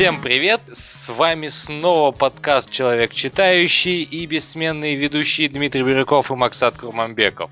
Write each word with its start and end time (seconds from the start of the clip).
Всем 0.00 0.22
привет! 0.22 0.62
С 0.72 1.10
вами 1.10 1.48
снова 1.48 2.10
подкаст 2.10 2.70
«Человек 2.70 3.12
читающий» 3.12 4.02
и 4.02 4.24
бессменные 4.24 4.94
ведущие 4.96 5.50
Дмитрий 5.50 5.82
Бирюков 5.82 6.30
и 6.30 6.34
Максат 6.34 6.78
Курманбеков. 6.78 7.50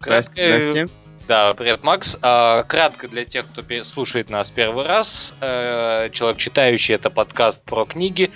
Здрасте, 0.00 0.62
здрасте. 0.62 0.88
Да, 1.28 1.52
привет, 1.52 1.82
Макс. 1.82 2.16
А, 2.22 2.62
кратко 2.62 3.08
для 3.08 3.26
тех, 3.26 3.46
кто 3.46 3.84
слушает 3.84 4.30
нас 4.30 4.50
первый 4.50 4.86
раз. 4.86 5.34
Э, 5.42 6.08
«Человек 6.12 6.38
читающий»— 6.38 6.94
это 6.94 7.10
подкаст 7.10 7.62
про 7.62 7.84
книги, 7.84 8.30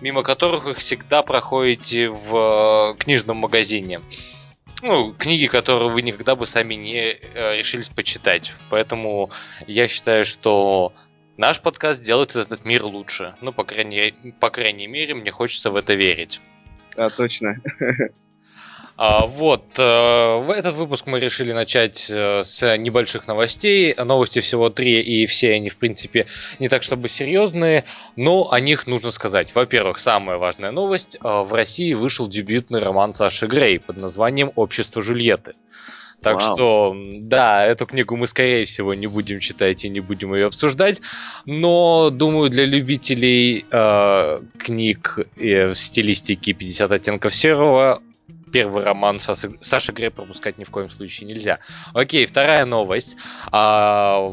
мимо 0.00 0.22
которых 0.22 0.64
вы 0.64 0.72
всегда 0.72 1.20
проходите 1.20 2.08
в 2.08 2.94
э, 2.94 2.98
книжном 2.98 3.36
магазине 3.36 4.00
ну, 4.82 5.14
книги, 5.14 5.46
которые 5.46 5.90
вы 5.90 6.02
никогда 6.02 6.36
бы 6.36 6.46
сами 6.46 6.74
не 6.74 6.98
э, 6.98 7.56
решились 7.58 7.88
почитать. 7.88 8.52
Поэтому 8.70 9.30
я 9.66 9.88
считаю, 9.88 10.24
что 10.24 10.92
наш 11.36 11.60
подкаст 11.60 12.02
делает 12.02 12.36
этот 12.36 12.64
мир 12.64 12.84
лучше. 12.84 13.34
Ну, 13.40 13.52
по 13.52 13.64
крайней, 13.64 14.14
по 14.40 14.50
крайней 14.50 14.86
мере, 14.86 15.14
мне 15.14 15.30
хочется 15.30 15.70
в 15.70 15.76
это 15.76 15.94
верить. 15.94 16.40
Да, 16.96 17.10
точно. 17.10 17.60
А, 18.98 19.26
вот, 19.26 19.78
э, 19.78 19.82
в 19.82 20.50
этот 20.50 20.74
выпуск 20.76 21.06
мы 21.06 21.20
решили 21.20 21.52
начать 21.52 22.10
э, 22.10 22.42
с 22.42 22.76
небольших 22.78 23.26
новостей. 23.26 23.94
Новости 23.94 24.40
всего 24.40 24.70
три, 24.70 25.02
и 25.02 25.26
все 25.26 25.52
они, 25.52 25.68
в 25.68 25.76
принципе, 25.76 26.26
не 26.58 26.70
так 26.70 26.82
чтобы 26.82 27.08
серьезные, 27.08 27.84
но 28.16 28.50
о 28.50 28.58
них 28.58 28.86
нужно 28.86 29.10
сказать. 29.10 29.54
Во-первых, 29.54 29.98
самая 29.98 30.38
важная 30.38 30.70
новость. 30.70 31.16
Э, 31.16 31.42
в 31.42 31.52
России 31.52 31.92
вышел 31.92 32.26
дебютный 32.26 32.80
роман 32.80 33.12
Саши 33.12 33.46
Грей 33.46 33.78
под 33.78 33.98
названием 33.98 34.50
«Общество 34.54 35.02
Жульетты». 35.02 35.52
Так 36.22 36.40
Вау. 36.40 36.54
что, 36.54 36.96
да, 37.20 37.64
эту 37.64 37.86
книгу 37.86 38.16
мы, 38.16 38.26
скорее 38.26 38.64
всего, 38.64 38.94
не 38.94 39.06
будем 39.06 39.40
читать 39.40 39.84
и 39.84 39.88
не 39.88 40.00
будем 40.00 40.34
ее 40.34 40.46
обсуждать. 40.46 41.00
Но, 41.44 42.10
думаю, 42.10 42.50
для 42.50 42.64
любителей 42.64 43.64
э, 43.70 44.38
книг 44.58 45.18
э, 45.36 45.68
в 45.68 45.74
стилистике 45.74 46.52
50 46.52 46.90
оттенков 46.90 47.34
серого 47.34 48.02
первый 48.52 48.84
роман 48.84 49.20
Саши, 49.20 49.50
Саши 49.60 49.92
Грей 49.92 50.10
пропускать 50.10 50.56
ни 50.56 50.64
в 50.64 50.70
коем 50.70 50.88
случае 50.88 51.28
нельзя. 51.28 51.58
Окей, 51.92 52.26
вторая 52.26 52.64
новость. 52.64 53.16
А, 53.52 54.24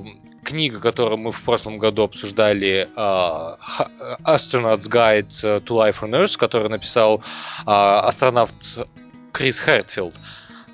книга, 0.43 0.79
которую 0.79 1.17
мы 1.17 1.31
в 1.31 1.41
прошлом 1.41 1.77
году 1.77 2.03
обсуждали, 2.03 2.87
uh, 2.95 3.57
Astronaut's 4.23 4.89
Guide 4.89 5.29
to 5.29 5.67
Life 5.67 6.01
on 6.01 6.11
Earth, 6.11 6.37
которую 6.37 6.69
написал 6.69 7.23
uh, 7.65 7.99
астронавт 8.01 8.55
Крис 9.31 9.59
Хертфилд, 9.59 10.13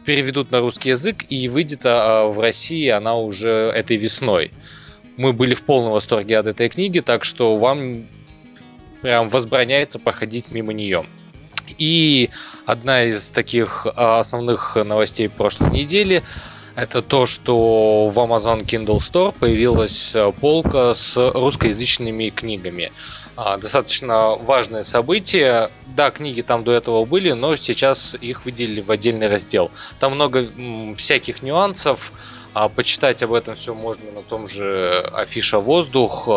переведут 0.09 0.49
на 0.49 0.59
русский 0.59 0.89
язык 0.89 1.23
и 1.29 1.47
выйдет 1.49 1.85
uh, 1.85 2.33
в 2.33 2.39
России 2.39 2.87
она 2.87 3.13
уже 3.13 3.71
этой 3.75 3.95
весной. 3.95 4.49
Мы 5.17 5.33
были 5.33 5.53
в 5.53 5.61
полном 5.61 5.91
восторге 5.91 6.39
от 6.39 6.47
этой 6.47 6.67
книги, 6.67 6.99
так 6.99 7.23
что 7.23 7.57
вам 7.57 8.07
прям 9.03 9.29
возбраняется 9.29 9.99
проходить 9.99 10.49
мимо 10.49 10.73
нее. 10.73 11.05
И 11.77 12.31
одна 12.65 13.03
из 13.03 13.29
таких 13.29 13.85
а, 13.85 14.19
основных 14.19 14.77
новостей 14.77 15.29
прошлой 15.29 15.69
недели 15.69 16.23
это 16.75 17.03
то, 17.03 17.27
что 17.27 18.07
в 18.07 18.17
Amazon 18.17 18.65
Kindle 18.65 18.97
Store 18.97 19.31
появилась 19.37 20.15
а, 20.15 20.31
полка 20.31 20.95
с 20.95 21.15
русскоязычными 21.35 22.29
книгами. 22.29 22.91
А, 23.41 23.55
достаточно 23.55 24.35
важное 24.35 24.83
событие. 24.83 25.71
Да, 25.95 26.11
книги 26.11 26.41
там 26.41 26.65
до 26.65 26.73
этого 26.73 27.05
были, 27.05 27.31
но 27.31 27.55
сейчас 27.55 28.17
их 28.19 28.43
выделили 28.43 28.81
в 28.81 28.91
отдельный 28.91 29.29
раздел. 29.29 29.71
Там 29.97 30.15
много 30.15 30.45
всяких 30.97 31.41
нюансов. 31.41 32.11
Почитать 32.75 33.23
об 33.23 33.31
этом 33.31 33.55
все 33.55 33.73
можно 33.73 34.11
на 34.11 34.23
том 34.23 34.45
же 34.45 35.09
Афиша 35.13 35.59
Воздух. 35.59 36.27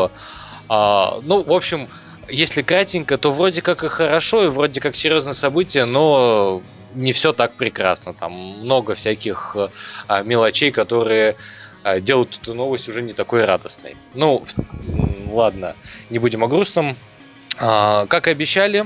Ну, 0.69 1.43
в 1.43 1.53
общем, 1.53 1.89
если 2.29 2.63
кратенько, 2.63 3.19
то 3.19 3.33
вроде 3.33 3.63
как 3.63 3.83
и 3.83 3.89
хорошо, 3.89 4.45
и 4.45 4.49
вроде 4.49 4.81
как 4.81 4.95
серьезное 4.95 5.33
событие, 5.33 5.87
но 5.87 6.63
не 6.95 7.13
все 7.13 7.33
так 7.33 7.55
прекрасно. 7.55 8.15
Там 8.15 8.33
много 8.33 8.95
всяких 8.95 9.57
а, 10.09 10.23
мелочей, 10.23 10.71
которые 10.71 11.31
а, 11.31 11.37
делают 12.01 12.39
эту 12.41 12.55
новость 12.55 12.89
уже 12.89 13.03
не 13.03 13.13
такой 13.13 13.45
радостной. 13.45 13.97
Ну, 14.15 14.45
ладно, 15.29 15.77
не 16.11 16.19
будем 16.19 16.45
о 16.45 16.49
грустном. 16.49 16.97
А, 17.59 18.07
как 18.07 18.29
и 18.29 18.31
обещали, 18.31 18.85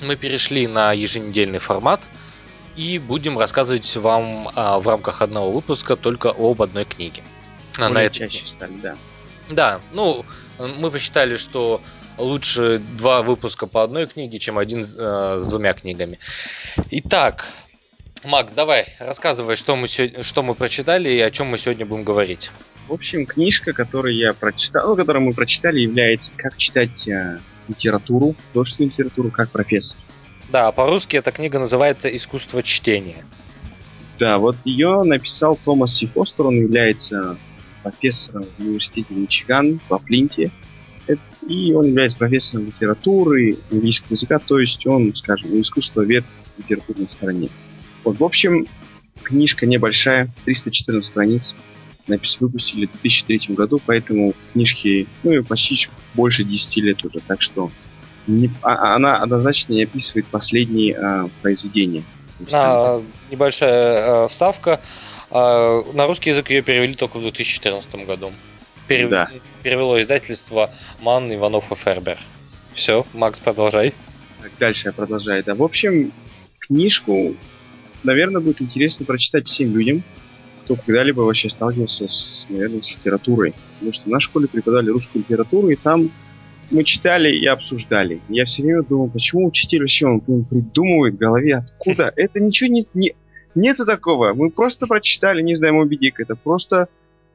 мы 0.00 0.16
перешли 0.16 0.66
на 0.66 0.92
еженедельный 0.92 1.58
формат 1.58 2.00
и 2.76 2.98
будем 2.98 3.38
рассказывать 3.38 3.94
вам 3.96 4.50
а, 4.54 4.80
в 4.80 4.88
рамках 4.88 5.22
одного 5.22 5.52
выпуска 5.52 5.96
только 5.96 6.30
об 6.30 6.62
одной 6.62 6.84
книге. 6.84 7.22
Более 7.76 8.04
на 8.04 8.10
чаще 8.10 8.46
стали, 8.46 8.72
да. 8.82 8.96
Да, 9.50 9.80
ну, 9.92 10.24
мы 10.58 10.90
посчитали, 10.90 11.36
что 11.36 11.82
лучше 12.18 12.78
два 12.78 13.22
выпуска 13.22 13.66
по 13.66 13.82
одной 13.82 14.06
книге, 14.06 14.38
чем 14.38 14.58
один 14.58 14.84
э, 14.84 15.38
с 15.40 15.46
двумя 15.46 15.72
книгами. 15.74 16.18
Итак, 16.90 17.46
Макс, 18.24 18.52
давай, 18.52 18.86
рассказывай, 19.00 19.56
что 19.56 19.74
мы, 19.74 19.88
что 19.88 20.42
мы 20.42 20.54
прочитали 20.54 21.08
и 21.08 21.20
о 21.20 21.30
чем 21.30 21.48
мы 21.48 21.58
сегодня 21.58 21.84
будем 21.84 22.04
говорить. 22.04 22.50
В 22.88 22.92
общем, 22.92 23.26
книжка, 23.26 23.72
которую 23.72 24.14
я 24.14 24.32
прочитал, 24.32 24.90
ну, 24.90 24.96
которую 24.96 25.24
мы 25.24 25.32
прочитали, 25.32 25.80
является 25.80 26.32
«Как 26.36 26.56
читать 26.56 27.08
э, 27.08 27.38
литературу, 27.68 28.36
художественную 28.48 28.92
литературу 28.92 29.30
как 29.30 29.50
профессор». 29.50 30.00
Да, 30.50 30.70
по-русски 30.72 31.16
эта 31.16 31.32
книга 31.32 31.58
называется 31.58 32.14
«Искусство 32.14 32.62
чтения». 32.62 33.24
Да, 34.18 34.38
вот 34.38 34.56
ее 34.64 35.02
написал 35.02 35.58
Томас 35.64 35.94
Си 35.94 36.06
Фостер, 36.06 36.46
он 36.46 36.54
является 36.54 37.36
профессором 37.82 38.46
в 38.56 38.60
университете 38.62 39.14
Мичиган 39.14 39.80
во 39.88 39.98
Флинте 39.98 40.52
и 41.48 41.72
он 41.72 41.86
является 41.86 42.16
профессором 42.16 42.66
литературы, 42.66 43.58
английского 43.70 44.12
языка, 44.12 44.38
то 44.38 44.58
есть 44.58 44.86
он, 44.86 45.14
скажем, 45.14 45.60
искусство 45.60 46.02
вед 46.02 46.24
в 46.56 46.60
литературной 46.60 47.08
стороне. 47.08 47.50
Вот, 48.04 48.18
в 48.18 48.24
общем, 48.24 48.66
книжка 49.22 49.66
небольшая, 49.66 50.28
314 50.44 51.08
страниц, 51.08 51.54
напис 52.06 52.40
выпустили 52.40 52.86
в 52.86 52.92
2003 52.92 53.54
году, 53.54 53.80
поэтому 53.84 54.34
книжки, 54.52 55.06
ну, 55.22 55.42
почти 55.44 55.88
больше 56.14 56.44
10 56.44 56.76
лет 56.78 57.04
уже, 57.04 57.20
так 57.20 57.42
что 57.42 57.70
не, 58.26 58.50
а, 58.62 58.94
она 58.94 59.16
однозначно 59.16 59.72
не 59.72 59.84
описывает 59.84 60.26
последние 60.26 60.96
а, 60.96 61.28
произведения. 61.42 62.04
А, 62.50 63.02
небольшая 63.30 64.24
а, 64.24 64.28
вставка. 64.28 64.80
А, 65.30 65.82
на 65.92 66.06
русский 66.06 66.30
язык 66.30 66.50
ее 66.50 66.62
перевели 66.62 66.94
только 66.94 67.18
в 67.18 67.22
2014 67.22 68.06
году. 68.06 68.32
Перев... 68.88 69.10
Да. 69.10 69.28
Перевело 69.62 70.00
издательство 70.00 70.70
Ман, 71.00 71.32
Иванов 71.32 71.70
и 71.72 71.74
Фербер. 71.74 72.18
Все, 72.74 73.06
Макс, 73.12 73.40
продолжай. 73.40 73.94
Так, 74.40 74.52
дальше 74.58 74.88
я 74.88 74.92
продолжаю. 74.92 75.42
Да, 75.44 75.54
в 75.54 75.62
общем, 75.62 76.12
книжку, 76.58 77.36
наверное, 78.04 78.40
будет 78.40 78.60
интересно 78.62 79.06
прочитать 79.06 79.46
всем 79.46 79.76
людям, 79.76 80.02
кто 80.64 80.76
когда-либо 80.76 81.20
вообще 81.20 81.48
сталкивался 81.48 82.08
с, 82.08 82.46
наверное, 82.48 82.82
с 82.82 82.90
литературой. 82.90 83.54
Потому 83.74 83.92
что 83.92 84.04
в 84.04 84.08
нашей 84.08 84.26
школе 84.26 84.48
преподали 84.48 84.90
русскую 84.90 85.24
литературу, 85.28 85.68
и 85.70 85.76
там 85.76 86.10
мы 86.70 86.84
читали 86.84 87.34
и 87.34 87.46
обсуждали. 87.46 88.20
Я 88.28 88.44
все 88.44 88.62
время 88.62 88.82
думал, 88.82 89.10
почему 89.10 89.46
учитель 89.46 89.80
вообще 89.80 90.06
он 90.06 90.20
придумывает 90.20 91.14
в 91.14 91.18
голове, 91.18 91.56
откуда? 91.56 92.12
Это 92.16 92.40
ничего 92.40 92.70
не, 92.70 92.86
не, 92.94 93.14
нету 93.54 93.84
такого. 93.84 94.32
Мы 94.34 94.50
просто 94.50 94.86
прочитали, 94.86 95.42
не 95.42 95.56
знаю, 95.56 95.74
Моби 95.74 95.96
Дик. 95.96 96.20
Это 96.20 96.34
просто, 96.34 96.88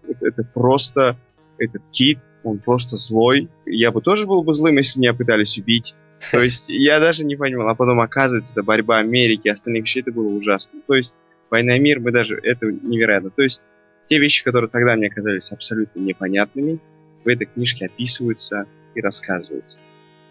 это, 0.08 0.28
это 0.28 0.44
просто 0.44 1.18
этот 1.58 1.82
кит, 1.92 2.20
он 2.44 2.60
просто 2.60 2.98
злой. 2.98 3.50
Я 3.66 3.92
бы 3.92 4.02
тоже 4.02 4.26
был 4.26 4.44
бы 4.44 4.56
злым, 4.56 4.78
если 4.78 5.00
меня 5.00 5.14
пытались 5.14 5.58
убить. 5.58 5.94
То 6.32 6.42
есть 6.42 6.70
я 6.70 7.00
даже 7.00 7.24
не 7.24 7.36
понимал, 7.36 7.70
а 7.70 7.76
потом 7.76 8.00
оказывается, 8.00 8.52
это 8.52 8.64
борьба 8.64 8.98
Америки, 8.98 9.50
остальных 9.50 9.84
вещей, 9.84 10.02
это 10.02 10.12
было 10.12 10.28
ужасно. 10.28 10.80
То 10.88 10.96
есть 10.96 11.16
война 11.50 11.78
и 11.78 11.80
мир, 11.80 12.00
мы 12.00 12.12
даже, 12.12 12.40
это 12.42 12.66
невероятно. 12.66 13.30
То 13.30 13.44
есть 13.44 13.62
те 14.10 14.20
вещи, 14.20 14.44
которые 14.44 14.70
тогда 14.70 14.96
мне 14.96 15.10
казались 15.10 15.52
абсолютно 15.52 16.00
непонятными, 16.00 16.80
в 17.24 17.28
этой 17.28 17.46
книжке 17.46 17.86
описываются 17.86 18.66
и 18.96 19.02
рассказываются. 19.02 19.80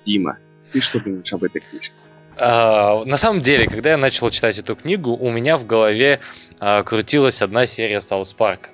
Дима, 0.05 0.39
ты 0.73 0.81
что 0.81 1.01
думаешь 1.01 1.33
об 1.33 1.45
этой 1.45 1.61
книжке? 1.61 1.93
Uh, 2.37 3.05
на 3.07 3.17
самом 3.17 3.41
деле, 3.41 3.67
когда 3.67 3.91
я 3.91 3.97
начал 3.97 4.29
читать 4.29 4.59
эту 4.59 4.77
книгу, 4.77 5.11
у 5.11 5.31
меня 5.31 5.57
в 5.57 5.67
голове 5.67 6.21
uh, 6.61 6.85
крутилась 6.85 7.41
одна 7.41 7.65
серия 7.65 8.03
Саус 8.03 8.35
Парка. 8.35 8.69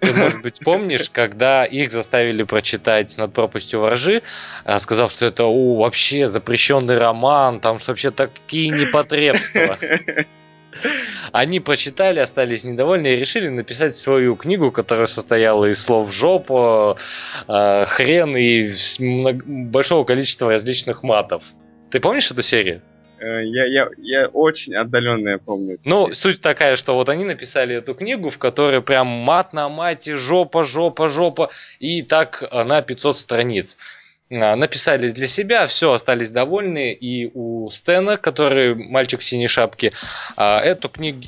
Ты, 0.00 0.12
может 0.12 0.42
быть, 0.42 0.60
помнишь, 0.64 1.10
когда 1.10 1.64
их 1.64 1.90
заставили 1.90 2.44
прочитать 2.44 3.16
над 3.18 3.32
пропастью 3.32 3.80
воржи, 3.80 4.22
а, 4.64 4.78
сказав, 4.78 5.10
что 5.10 5.26
это 5.26 5.44
у, 5.44 5.76
вообще 5.76 6.28
запрещенный 6.28 6.98
роман, 6.98 7.60
там 7.60 7.78
что 7.78 7.92
вообще 7.92 8.10
такие 8.10 8.68
непотребства. 8.68 9.78
Они 11.32 11.58
прочитали, 11.60 12.20
остались 12.20 12.62
недовольны 12.62 13.08
и 13.08 13.16
решили 13.16 13.48
написать 13.48 13.96
свою 13.96 14.36
книгу, 14.36 14.70
которая 14.70 15.06
состояла 15.06 15.64
из 15.66 15.82
слов 15.82 16.12
жопа, 16.12 16.96
хрен 17.46 18.36
и 18.36 18.70
большого 19.44 20.04
количества 20.04 20.50
различных 20.50 21.02
матов. 21.02 21.42
Ты 21.90 22.00
помнишь 22.00 22.30
эту 22.30 22.42
серию? 22.42 22.82
Э, 23.20 23.44
я, 23.44 23.66
я, 23.66 23.88
я 23.98 24.26
очень 24.28 24.74
отдаленно 24.74 25.30
я 25.30 25.38
помню. 25.38 25.78
Ну, 25.84 26.14
суть 26.14 26.40
такая, 26.40 26.76
что 26.76 26.94
вот 26.94 27.08
они 27.08 27.24
написали 27.24 27.76
эту 27.76 27.94
книгу, 27.94 28.30
в 28.30 28.38
которой 28.38 28.80
прям 28.80 29.06
мат 29.06 29.52
на 29.52 29.68
мате, 29.68 30.16
жопа, 30.16 30.62
жопа, 30.62 31.08
жопа, 31.08 31.50
и 31.80 32.02
так 32.02 32.42
на 32.52 32.80
500 32.82 33.18
страниц. 33.18 33.76
написали 34.30 35.10
для 35.10 35.26
себя, 35.26 35.66
все, 35.66 35.92
остались 35.92 36.30
довольны, 36.30 36.92
и 36.92 37.30
у 37.34 37.70
Стена, 37.70 38.18
который 38.18 38.74
мальчик 38.74 39.20
в 39.20 39.24
синей 39.24 39.48
шапке, 39.48 39.92
эту 40.36 40.88
книгу, 40.88 41.18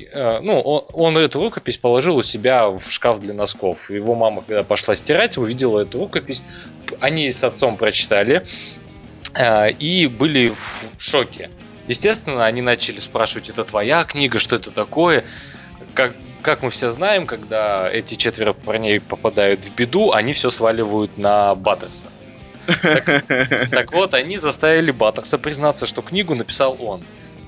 ну, 0.41 0.59
он, 0.59 0.83
он 0.93 1.17
эту 1.17 1.39
рукопись 1.39 1.77
положил 1.77 2.17
у 2.17 2.23
себя 2.23 2.69
в 2.69 2.89
шкаф 2.89 3.19
для 3.19 3.33
носков. 3.33 3.89
Его 3.89 4.15
мама, 4.15 4.43
когда 4.47 4.63
пошла 4.63 4.95
стирать, 4.95 5.37
увидела 5.37 5.81
эту 5.81 5.99
рукопись, 5.99 6.43
они 6.99 7.31
с 7.31 7.43
отцом 7.43 7.75
прочитали 7.75 8.43
и 9.79 10.07
были 10.07 10.49
в 10.49 10.93
шоке. 10.99 11.49
Естественно, 11.91 12.45
они 12.45 12.61
начали 12.61 13.01
спрашивать, 13.01 13.49
это 13.49 13.65
твоя 13.65 14.05
книга, 14.05 14.39
что 14.39 14.55
это 14.55 14.71
такое? 14.71 15.25
Как, 15.93 16.13
как 16.41 16.63
мы 16.63 16.69
все 16.69 16.89
знаем, 16.89 17.25
когда 17.25 17.91
эти 17.91 18.15
четверо 18.15 18.53
парней 18.53 19.01
попадают 19.01 19.65
в 19.65 19.75
беду, 19.75 20.13
они 20.13 20.31
все 20.31 20.51
сваливают 20.51 21.17
на 21.17 21.53
Баттерса. 21.53 22.07
Так, 22.65 23.25
так 23.69 23.91
вот, 23.91 24.13
они 24.13 24.37
заставили 24.37 24.91
Баттерса 24.91 25.37
признаться, 25.37 25.85
что 25.85 26.01
книгу 26.01 26.33
написал 26.33 26.77
он. 26.79 27.03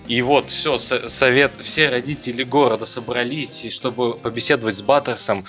И 0.10 0.22
вот 0.22 0.50
все, 0.50 0.78
совет, 0.78 1.54
все 1.62 1.88
родители 1.88 2.44
города 2.44 2.86
собрались, 2.86 3.74
чтобы 3.74 4.16
побеседовать 4.18 4.76
с 4.76 4.82
Баттерсом. 4.82 5.46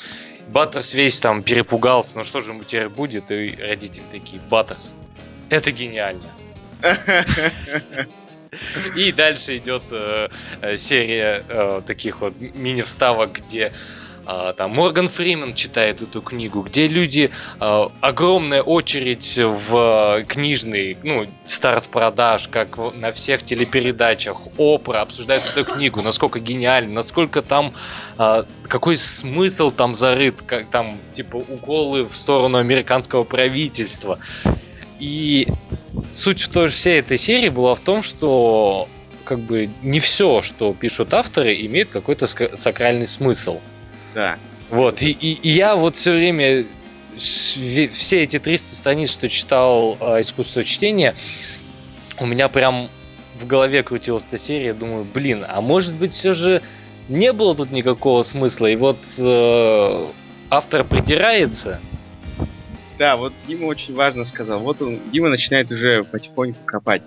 Баттерс 0.46 0.94
весь 0.94 1.18
там 1.18 1.42
перепугался, 1.42 2.16
ну 2.16 2.22
что 2.22 2.38
же 2.38 2.52
ему 2.52 2.62
теперь 2.62 2.90
будет? 2.90 3.32
И 3.32 3.58
родители 3.60 4.04
такие, 4.12 4.40
Баттерс, 4.40 4.94
это 5.48 5.72
гениально. 5.72 6.30
И 8.96 9.12
дальше 9.12 9.56
идет 9.56 9.84
э, 9.90 10.28
э, 10.60 10.76
серия 10.76 11.42
э, 11.48 11.82
таких 11.86 12.20
вот 12.20 12.34
мини-вставок, 12.38 13.32
где 13.32 13.72
там 14.56 14.70
Морган 14.70 15.10
Фримен 15.10 15.52
читает 15.52 16.00
эту 16.00 16.22
книгу, 16.22 16.62
где 16.62 16.86
люди 16.86 17.30
uh, 17.60 17.92
огромная 18.00 18.62
очередь 18.62 19.38
в 19.38 20.24
книжный, 20.26 20.96
ну, 21.02 21.26
старт 21.44 21.88
продаж, 21.88 22.48
как 22.48 22.78
на 22.94 23.12
всех 23.12 23.42
телепередачах, 23.42 24.38
Опра 24.56 25.02
обсуждают 25.02 25.44
эту 25.54 25.70
книгу, 25.70 26.00
насколько 26.00 26.40
гениально, 26.40 26.94
насколько 26.94 27.42
там 27.42 27.74
uh, 28.16 28.46
какой 28.66 28.96
смысл 28.96 29.70
там 29.70 29.94
зарыт, 29.94 30.40
как 30.40 30.70
там 30.70 30.96
типа 31.12 31.36
уколы 31.36 32.04
в 32.04 32.16
сторону 32.16 32.56
американского 32.56 33.24
правительства. 33.24 34.18
И 35.00 35.48
суть 36.12 36.42
в 36.42 36.48
той 36.48 36.68
же 36.68 36.74
всей 36.74 37.00
этой 37.00 37.18
серии 37.18 37.48
была 37.48 37.74
в 37.74 37.80
том, 37.80 38.02
что 38.02 38.88
как 39.24 39.40
бы 39.40 39.70
не 39.82 40.00
все, 40.00 40.42
что 40.42 40.74
пишут 40.74 41.14
авторы, 41.14 41.54
имеет 41.66 41.90
какой-то 41.90 42.26
сакральный 42.26 43.06
смысл. 43.06 43.60
Да. 44.14 44.36
Вот, 44.70 45.02
и, 45.02 45.10
и, 45.10 45.32
и 45.32 45.50
я 45.50 45.76
вот 45.76 45.96
все 45.96 46.12
время 46.12 46.64
все 47.16 48.22
эти 48.22 48.38
300 48.38 48.74
страниц, 48.74 49.12
что 49.12 49.28
читал 49.28 49.96
э, 50.00 50.22
искусство 50.22 50.64
чтения, 50.64 51.14
у 52.18 52.26
меня 52.26 52.48
прям 52.48 52.88
в 53.34 53.46
голове 53.46 53.82
крутилась 53.82 54.24
эта 54.28 54.38
серия, 54.38 54.74
думаю, 54.74 55.06
блин, 55.12 55.44
а 55.48 55.60
может 55.60 55.94
быть 55.94 56.12
все 56.12 56.34
же 56.34 56.62
не 57.08 57.32
было 57.32 57.54
тут 57.54 57.70
никакого 57.70 58.22
смысла, 58.22 58.66
и 58.66 58.76
вот 58.76 58.98
э, 59.18 60.06
автор 60.50 60.84
придирается, 60.84 61.80
да, 62.98 63.16
вот 63.16 63.32
Дима 63.46 63.66
очень 63.66 63.94
важно 63.94 64.24
сказал. 64.24 64.60
Вот 64.60 64.80
он, 64.82 64.98
Дима 65.12 65.28
начинает 65.28 65.70
уже 65.70 66.04
потихоньку 66.04 66.64
копать. 66.64 67.02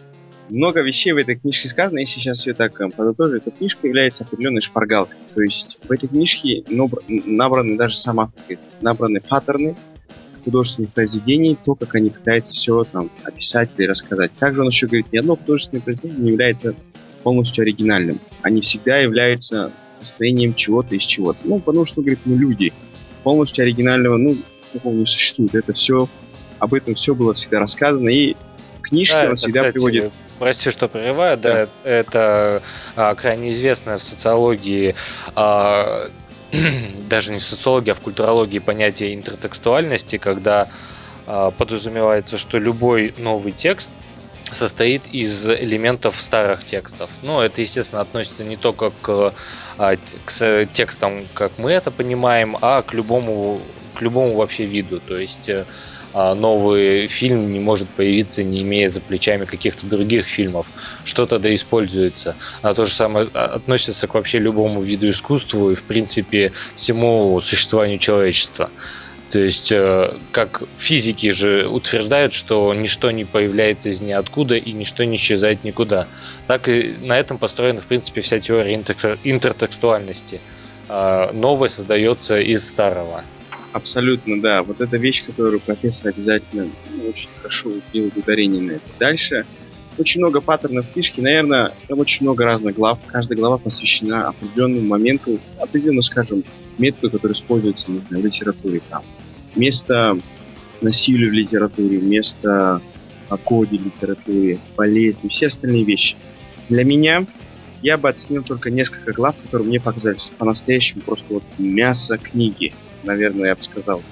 Много 0.50 0.82
вещей 0.82 1.12
в 1.12 1.18
этой 1.18 1.36
книжке 1.36 1.68
сказано, 1.68 2.00
если 2.00 2.20
сейчас 2.20 2.40
все 2.40 2.54
так 2.54 2.80
э, 2.80 2.90
подытожить, 2.90 3.44
эта 3.46 3.52
книжка 3.52 3.86
является 3.88 4.24
определенной 4.24 4.62
шпаргалкой. 4.62 5.18
То 5.36 5.42
есть 5.42 5.78
в 5.84 5.92
этой 5.92 6.08
книжке 6.08 6.64
набраны 6.70 7.78
даже 7.78 7.98
сам 7.98 8.22
автор, 8.22 8.58
набраны 8.82 9.20
паттерны 9.20 9.76
художественных 10.46 10.94
произведений, 10.94 11.58
то, 11.62 11.76
как 11.76 11.96
они 11.96 12.10
пытаются 12.10 12.54
все 12.54 12.86
там 12.86 13.12
описать 13.26 13.70
или 13.78 13.88
рассказать. 13.88 14.32
Также 14.40 14.62
он 14.62 14.68
еще 14.68 14.88
говорит, 14.88 15.12
ни 15.12 15.18
одно 15.18 15.36
художественное 15.36 15.82
произведение 15.82 16.24
не 16.24 16.32
является 16.32 16.74
полностью 17.24 17.64
оригинальным. 17.64 18.22
Они 18.42 18.62
всегда 18.62 19.00
являются 19.00 19.74
построением 20.00 20.54
чего-то 20.54 20.96
из 20.96 21.04
чего-то. 21.04 21.40
Ну, 21.44 21.60
потому 21.60 21.86
что, 21.86 22.00
говорит, 22.00 22.20
мы 22.24 22.38
люди. 22.38 22.72
Полностью 23.24 23.64
оригинального, 23.64 24.16
ну, 24.16 24.38
такого 24.78 24.94
не 24.94 25.06
существует. 25.06 25.56
Это 25.56 25.74
все, 25.74 26.08
об 26.60 26.74
этом 26.74 26.96
все 26.96 27.16
было 27.16 27.34
всегда 27.34 27.60
рассказано, 27.60 28.10
и 28.10 28.36
книжки 28.82 29.14
да, 29.14 29.22
он 29.22 29.28
это, 29.28 29.36
всегда 29.36 29.60
кстати, 29.60 29.74
приводит. 29.74 30.12
Прости, 30.40 30.70
что 30.70 30.88
прерываю, 30.88 31.38
да, 31.38 31.66
да 31.66 31.90
это 31.90 32.62
а, 32.96 33.16
крайне 33.16 33.52
известное 33.52 33.98
в 33.98 34.04
социологии 34.04 34.96
а, 35.36 36.08
даже 37.10 37.32
не 37.32 37.40
в 37.40 37.44
социологии, 37.44 37.92
а 37.92 37.96
в 37.96 38.02
культурологии 38.02 38.60
понятие 38.60 39.16
интертекстуальности, 39.16 40.18
когда 40.18 40.70
а, 41.26 41.52
подразумевается, 41.52 42.38
что 42.38 42.60
любой 42.60 43.14
новый 43.18 43.52
текст 43.52 43.92
состоит 44.56 45.08
из 45.08 45.50
элементов 45.50 46.22
старых 46.22 46.66
текстов. 46.66 47.12
Но 47.22 47.44
это, 47.44 47.62
естественно, 47.62 48.02
относится 48.02 48.44
не 48.44 48.58
только 48.58 48.92
к, 48.92 49.34
а, 49.78 49.96
к 50.26 50.66
текстам, 50.74 51.28
как 51.34 51.58
мы 51.58 51.72
это 51.72 51.92
понимаем, 51.92 52.58
а 52.62 52.82
к 52.82 52.94
любому 52.94 53.62
к 53.94 54.02
любому 54.02 54.36
вообще 54.36 54.66
виду. 54.66 55.00
То 55.00 55.18
есть 55.18 55.50
а, 56.14 56.34
новый 56.36 57.08
фильм 57.08 57.52
не 57.52 57.60
может 57.60 57.90
появиться, 57.90 58.44
не 58.44 58.62
имея 58.62 58.90
за 58.90 59.02
плечами 59.02 59.46
каких-то 59.46 59.86
других 59.86 60.26
фильмов. 60.26 60.68
Что 61.04 61.26
тогда 61.26 61.54
используется? 61.54 62.36
А 62.62 62.74
то 62.74 62.86
же 62.86 62.94
самое 62.94 63.28
а, 63.34 63.46
относится 63.56 64.08
к 64.08 64.14
вообще 64.14 64.40
любому 64.40 64.82
виду 64.82 65.10
искусства 65.10 65.72
и, 65.72 65.76
в 65.76 65.84
принципе, 65.84 66.54
всему 66.76 67.40
существованию 67.40 68.00
человечества. 68.00 68.72
То 69.30 69.40
есть, 69.40 69.72
э, 69.74 70.14
как 70.32 70.64
физики 70.78 71.32
же 71.32 71.68
утверждают, 71.68 72.34
что 72.34 72.74
ничто 72.74 73.12
не 73.12 73.26
появляется 73.26 73.90
из 73.90 74.00
ниоткуда 74.00 74.56
и 74.56 74.72
ничто 74.72 75.04
не 75.04 75.18
исчезает 75.18 75.64
никуда. 75.64 76.08
Так 76.48 76.70
и 76.70 76.96
на 77.02 77.18
этом 77.18 77.38
построена, 77.38 77.82
в 77.82 77.88
принципе, 77.88 78.22
вся 78.22 78.40
теория 78.40 78.74
интертекстуальности. 78.76 80.40
А, 80.88 81.34
новое 81.34 81.68
создается 81.68 82.40
из 82.40 82.66
старого. 82.66 83.26
Абсолютно, 83.74 84.42
да. 84.42 84.64
Вот 84.64 84.80
эта 84.80 84.96
вещь, 84.98 85.26
которую 85.26 85.60
профессор 85.60 86.08
обязательно 86.08 86.70
ну, 86.96 87.10
очень 87.10 87.28
хорошо 87.38 87.72
делает 87.92 88.16
ударение 88.16 88.62
на 88.62 88.72
это. 88.72 88.86
Дальше 88.98 89.46
очень 89.98 90.22
много 90.22 90.42
паттернов 90.42 90.86
книжки. 90.94 91.20
Наверное, 91.20 91.74
там 91.88 92.00
очень 92.00 92.26
много 92.26 92.44
разных 92.46 92.76
глав. 92.76 93.00
Каждая 93.08 93.38
глава 93.38 93.58
посвящена 93.58 94.30
определенному 94.30 94.88
моменту, 94.88 95.40
определенному, 95.60 96.04
скажем, 96.04 96.44
методу, 96.78 97.10
который 97.12 97.34
используется 97.34 97.92
не 97.92 98.00
знаю, 98.00 98.24
в 98.24 98.26
литературе. 98.26 98.82
Там. 98.90 99.04
Место 99.56 100.20
насилию 100.82 101.32
в 101.32 101.34
литературе, 101.34 102.00
место 102.00 102.82
о 103.30 103.38
коде 103.38 103.78
литературе, 103.78 104.60
болезни, 104.76 105.30
все 105.30 105.48
остальные 105.48 105.84
вещи. 105.84 106.16
Для 106.70 106.84
меня 106.84 107.26
я 107.82 107.98
бы 107.98 108.10
оценил 108.10 108.44
только 108.44 108.70
несколько 108.70 109.12
глав, 109.12 109.36
которые 109.44 109.68
мне 109.68 109.80
показались 109.80 110.30
по-настоящему 110.38 111.02
просто 111.02 111.26
вот 111.34 111.44
мясо 111.58 112.18
книги 112.18 112.74
наверное, 113.04 113.50
я 113.50 113.56
бы 113.56 113.64
сказал, 113.64 114.04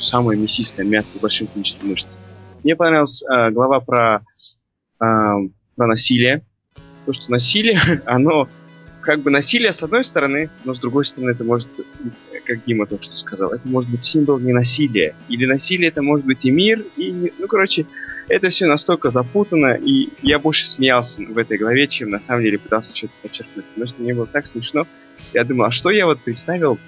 самое 0.00 0.38
мясистое 0.38 0.84
мясо 0.84 1.16
с 1.16 1.20
большим 1.20 1.46
количеством 1.46 1.90
мышц. 1.90 2.18
Мне 2.62 2.76
понравилась 2.76 3.22
э, 3.22 3.50
глава 3.50 3.80
про, 3.80 4.24
э, 5.00 5.48
про 5.76 5.86
насилие. 5.86 6.44
То, 7.06 7.12
что 7.12 7.30
насилие, 7.30 8.02
оно 8.06 8.48
как 9.04 9.20
бы 9.20 9.30
насилие 9.30 9.72
с 9.72 9.82
одной 9.82 10.02
стороны, 10.02 10.50
но 10.64 10.74
с 10.74 10.78
другой 10.78 11.04
стороны 11.04 11.30
это 11.30 11.44
может, 11.44 11.68
как 12.44 12.64
Дима 12.64 12.86
только 12.86 13.04
что 13.04 13.16
сказал, 13.16 13.52
это 13.52 13.66
может 13.68 13.90
быть 13.90 14.02
символ 14.02 14.38
не 14.38 14.52
насилия. 14.52 15.14
Или 15.28 15.44
насилие 15.44 15.88
это 15.88 16.02
может 16.02 16.24
быть 16.24 16.44
и 16.44 16.50
мир, 16.50 16.82
и, 16.96 17.32
ну, 17.38 17.46
короче, 17.46 17.86
это 18.28 18.48
все 18.48 18.66
настолько 18.66 19.10
запутано, 19.10 19.74
и 19.74 20.08
я 20.22 20.38
больше 20.38 20.66
смеялся 20.66 21.22
в 21.22 21.36
этой 21.36 21.58
главе, 21.58 21.86
чем 21.86 22.10
на 22.10 22.20
самом 22.20 22.42
деле 22.42 22.58
пытался 22.58 22.96
что-то 22.96 23.12
подчеркнуть. 23.22 23.66
Потому 23.66 23.86
что 23.86 24.00
мне 24.00 24.14
было 24.14 24.26
так 24.26 24.46
смешно. 24.46 24.86
Я 25.34 25.44
думал, 25.44 25.66
а 25.66 25.70
что 25.70 25.90
я 25.90 26.06
вот 26.06 26.20
представил 26.20 26.78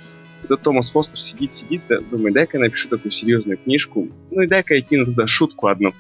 когда 0.43 0.63
Томас 0.63 0.91
Фостер 0.91 1.19
сидит, 1.19 1.53
сидит, 1.53 1.83
да, 1.89 1.99
думает, 2.01 2.35
дай-ка 2.35 2.59
я 2.59 2.65
напишу 2.65 2.89
такую 2.89 3.11
серьезную 3.11 3.59
книжку, 3.59 4.09
ну 4.31 4.43
и 4.43 4.47
дай-ка 4.47 4.75
я 4.75 4.81
кину 4.83 5.07
туда 5.07 5.27
шутку 5.27 5.67
одну. 5.67 5.93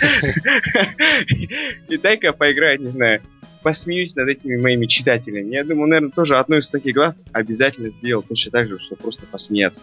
И 1.88 1.96
дай-ка 1.96 2.32
поиграть, 2.32 2.80
не 2.80 2.88
знаю, 2.88 3.22
посмеюсь 3.64 4.14
над 4.14 4.28
этими 4.28 4.56
моими 4.58 4.86
читателями. 4.86 5.54
Я 5.54 5.64
думаю, 5.64 5.88
наверное, 5.88 6.10
тоже 6.10 6.36
одну 6.36 6.58
из 6.58 6.68
таких 6.68 6.94
глав 6.94 7.14
обязательно 7.32 7.90
сделал 7.90 8.22
точно 8.22 8.52
так 8.52 8.68
же, 8.68 8.78
чтобы 8.78 9.02
просто 9.02 9.26
посмеяться. 9.26 9.82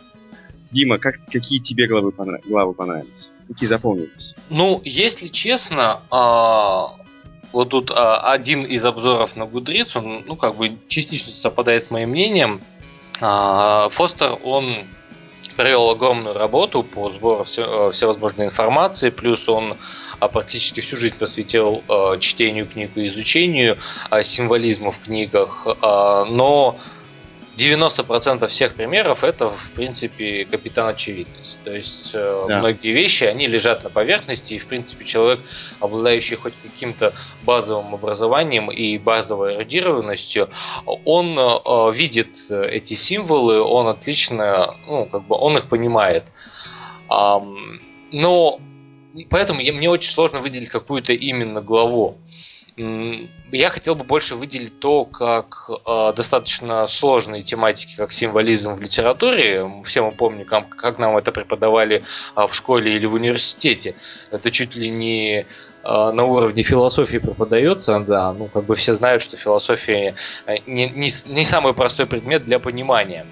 Дима, 0.71 0.99
как, 0.99 1.15
какие 1.25 1.59
тебе 1.59 1.87
главы, 1.87 2.11
понрав... 2.11 2.41
главы 2.45 2.73
понравились? 2.73 3.31
Какие 3.47 3.67
запомнились? 3.67 4.35
Ну, 4.49 4.81
если 4.85 5.27
честно, 5.27 6.01
а, 6.11 6.95
вот 7.51 7.69
тут 7.69 7.91
а, 7.91 8.31
один 8.31 8.63
из 8.65 8.85
обзоров 8.85 9.35
на 9.35 9.43
Goodreads, 9.43 9.97
он, 9.97 10.23
ну, 10.27 10.35
как 10.35 10.55
бы 10.55 10.77
частично 10.87 11.31
совпадает 11.31 11.83
с 11.83 11.89
моим 11.89 12.11
мнением. 12.11 12.61
А, 13.19 13.89
Фостер, 13.89 14.37
он 14.43 14.85
провел 15.57 15.89
огромную 15.89 16.35
работу 16.35 16.83
по 16.83 17.11
сбору 17.11 17.43
э, 17.43 17.91
всевозможной 17.91 18.45
информации, 18.45 19.09
плюс 19.09 19.49
он 19.49 19.75
а, 20.21 20.27
практически 20.27 20.81
всю 20.81 20.97
жизнь 20.97 21.17
посвятил 21.17 21.83
э, 21.89 22.19
чтению 22.19 22.67
книг 22.67 22.91
и 22.95 23.07
изучению 23.07 23.77
а, 24.11 24.21
символизма 24.21 24.91
в 24.91 24.99
книгах, 24.99 25.65
но 25.81 26.77
90% 27.57 28.47
всех 28.47 28.75
примеров 28.75 29.23
это, 29.23 29.49
в 29.49 29.71
принципе, 29.71 30.45
капитан 30.45 30.89
очевидность. 30.89 31.59
То 31.63 31.75
есть 31.75 32.11
э, 32.13 32.45
да. 32.47 32.59
многие 32.59 32.91
вещи, 32.91 33.23
они 33.23 33.47
лежат 33.47 33.83
на 33.83 33.89
поверхности, 33.89 34.53
и, 34.53 34.59
в 34.59 34.67
принципе, 34.67 35.05
человек, 35.05 35.39
обладающий 35.79 36.37
хоть 36.37 36.53
каким-то 36.61 37.13
базовым 37.43 37.95
образованием 37.95 38.71
и 38.71 38.97
базовой 38.99 39.55
эрудированностью, 39.55 40.49
он 40.85 41.37
э, 41.37 41.91
видит 41.93 42.37
эти 42.49 42.93
символы, 42.93 43.59
он 43.59 43.87
отлично, 43.87 44.75
ну, 44.87 45.05
как 45.05 45.23
бы, 45.23 45.35
он 45.35 45.57
их 45.57 45.65
понимает. 45.67 46.25
Но 47.09 48.59
поэтому 49.29 49.59
мне 49.59 49.89
очень 49.89 50.11
сложно 50.11 50.41
выделить 50.41 50.69
какую-то 50.69 51.13
именно 51.13 51.61
главу. 51.61 52.17
Я 52.77 53.69
хотел 53.69 53.95
бы 53.95 54.05
больше 54.05 54.35
выделить 54.35 54.79
то, 54.79 55.03
как 55.03 55.69
э, 55.69 56.13
достаточно 56.15 56.87
сложные 56.87 57.43
тематики, 57.43 57.95
как 57.97 58.13
символизм 58.13 58.75
в 58.75 58.81
литературе. 58.81 59.69
Все 59.83 60.01
мы 60.01 60.13
помним, 60.13 60.45
как, 60.45 60.69
как 60.69 60.97
нам 60.97 61.17
это 61.17 61.33
преподавали 61.33 62.03
э, 62.35 62.47
в 62.47 62.53
школе 62.55 62.95
или 62.95 63.05
в 63.05 63.13
университете. 63.13 63.95
Это 64.31 64.51
чуть 64.51 64.73
ли 64.75 64.89
не 64.89 65.39
э, 65.39 65.45
на 65.83 66.23
уровне 66.23 66.63
философии 66.63 67.17
преподается, 67.17 67.99
да. 67.99 68.31
Ну, 68.31 68.47
как 68.47 68.63
бы 68.63 68.75
все 68.75 68.93
знают, 68.93 69.21
что 69.21 69.35
философия 69.35 70.15
не, 70.65 70.89
не, 70.89 71.09
не 71.25 71.43
самый 71.43 71.73
простой 71.73 72.05
предмет 72.05 72.45
для 72.45 72.59
понимания 72.59 73.25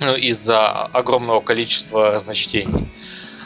ну, 0.00 0.14
из-за 0.14 0.68
огромного 0.68 1.40
количества 1.40 2.10
разночтений. 2.10 2.88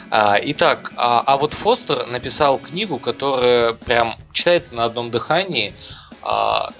А, 0.09 0.37
итак, 0.41 0.93
а, 0.95 1.23
а 1.25 1.37
вот 1.37 1.53
Фостер 1.53 2.05
написал 2.07 2.59
книгу, 2.59 2.97
которая 2.99 3.73
прям 3.73 4.15
читается 4.31 4.75
на 4.75 4.85
одном 4.85 5.11
дыхании, 5.11 5.73
а, 6.21 6.71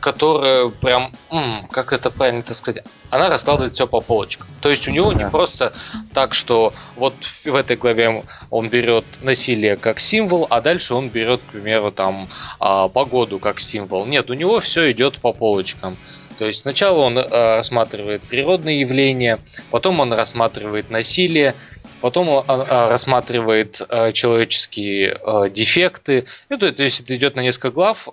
которая 0.00 0.68
прям, 0.68 1.12
м, 1.30 1.66
как 1.72 1.92
это 1.92 2.10
правильно 2.10 2.40
это 2.40 2.54
сказать, 2.54 2.84
она 3.10 3.28
раскладывает 3.28 3.72
все 3.72 3.86
по 3.86 4.00
полочкам. 4.00 4.46
То 4.60 4.70
есть 4.70 4.86
у 4.86 4.90
него 4.90 5.12
не 5.12 5.28
просто 5.28 5.72
так, 6.12 6.34
что 6.34 6.74
вот 6.96 7.14
в 7.44 7.54
этой 7.54 7.76
главе 7.76 8.24
он 8.50 8.68
берет 8.68 9.04
насилие 9.22 9.76
как 9.76 9.98
символ, 9.98 10.46
а 10.50 10.60
дальше 10.60 10.94
он 10.94 11.08
берет, 11.08 11.40
к 11.40 11.52
примеру, 11.52 11.90
там 11.90 12.28
а, 12.60 12.88
погоду 12.88 13.38
как 13.38 13.58
символ. 13.58 14.06
Нет, 14.06 14.30
у 14.30 14.34
него 14.34 14.60
все 14.60 14.92
идет 14.92 15.18
по 15.18 15.32
полочкам. 15.32 15.96
То 16.38 16.46
есть 16.46 16.60
сначала 16.60 16.98
он 16.98 17.18
э, 17.18 17.56
рассматривает 17.56 18.22
природные 18.22 18.80
явления, 18.80 19.38
потом 19.70 20.00
он 20.00 20.12
рассматривает 20.12 20.90
насилие, 20.90 21.54
потом 22.00 22.28
он 22.28 22.44
а, 22.46 22.88
рассматривает 22.88 23.80
а, 23.88 24.12
человеческие 24.12 25.12
а, 25.12 25.48
дефекты. 25.48 26.26
Ну, 26.48 26.58
то, 26.58 26.66
есть 26.66 27.00
это 27.00 27.16
идет 27.16 27.36
на 27.36 27.40
несколько 27.40 27.70
глав. 27.70 28.08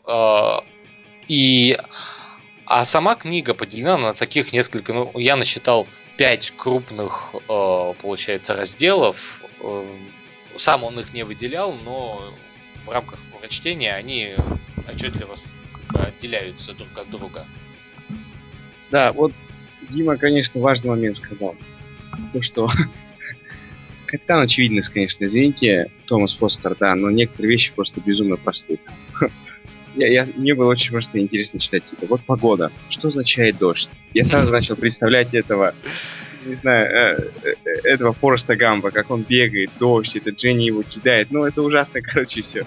И 1.28 1.78
а 2.66 2.86
сама 2.86 3.16
книга 3.16 3.54
поделена 3.54 3.98
на 3.98 4.14
таких 4.14 4.52
несколько, 4.52 4.94
ну, 4.94 5.12
я 5.16 5.36
насчитал 5.36 5.88
пять 6.18 6.52
крупных, 6.56 7.34
получается, 7.48 8.56
разделов. 8.56 9.42
Сам 10.58 10.84
он 10.84 11.00
их 11.00 11.14
не 11.14 11.24
выделял, 11.24 11.74
но 11.86 12.34
в 12.86 12.90
рамках 12.90 13.20
прочтения 13.40 13.94
они 13.94 14.36
отчетливо 14.92 15.36
отделяются 15.94 16.74
друг 16.74 16.98
от 16.98 17.10
друга. 17.10 17.46
Да, 18.92 19.12
вот 19.12 19.34
Дима, 19.90 20.18
конечно, 20.18 20.62
важный 20.62 20.90
момент 20.90 21.18
сказал. 21.18 21.56
То, 22.32 22.42
что 22.42 22.70
Капитан 24.14 24.42
очевидность, 24.42 24.90
конечно, 24.90 25.26
извините, 25.26 25.90
Томас 26.06 26.36
Фостер, 26.36 26.76
да, 26.80 26.94
но 26.94 27.10
некоторые 27.10 27.50
вещи 27.50 27.74
просто 27.74 28.00
безумно 28.00 28.38
простые. 28.38 28.78
Я, 29.96 30.08
я, 30.08 30.28
мне 30.36 30.56
было 30.56 30.70
очень 30.70 30.92
просто 30.92 31.20
интересно 31.20 31.60
читать 31.60 31.84
это. 31.92 32.08
Вот 32.08 32.22
погода. 32.22 32.72
Что 32.90 33.10
означает 33.10 33.60
дождь? 33.60 33.90
Я 34.16 34.26
сразу 34.26 34.52
начал 34.52 34.76
представлять 34.76 35.36
этого 35.36 35.76
не 36.46 36.56
знаю, 36.56 36.86
э, 36.86 37.32
э, 37.44 37.70
этого 37.84 38.14
Фореста 38.14 38.56
Гамба, 38.56 38.92
как 38.92 39.10
он 39.12 39.24
бегает, 39.24 39.72
дождь, 39.80 40.16
это 40.16 40.32
Дженни 40.32 40.64
его 40.64 40.84
кидает. 40.84 41.32
Ну, 41.32 41.44
это 41.44 41.62
ужасно, 41.62 42.02
короче, 42.04 42.42
все. 42.42 42.66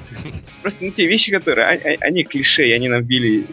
Просто 0.62 0.85
ну, 0.85 0.90
те 0.90 1.06
вещи, 1.06 1.30
которые, 1.30 1.66
они, 1.66 1.80
а, 1.83 1.97
они 2.00 2.25
клише, 2.25 2.73
они 2.73 2.88
нам 2.88 3.02
били 3.02 3.45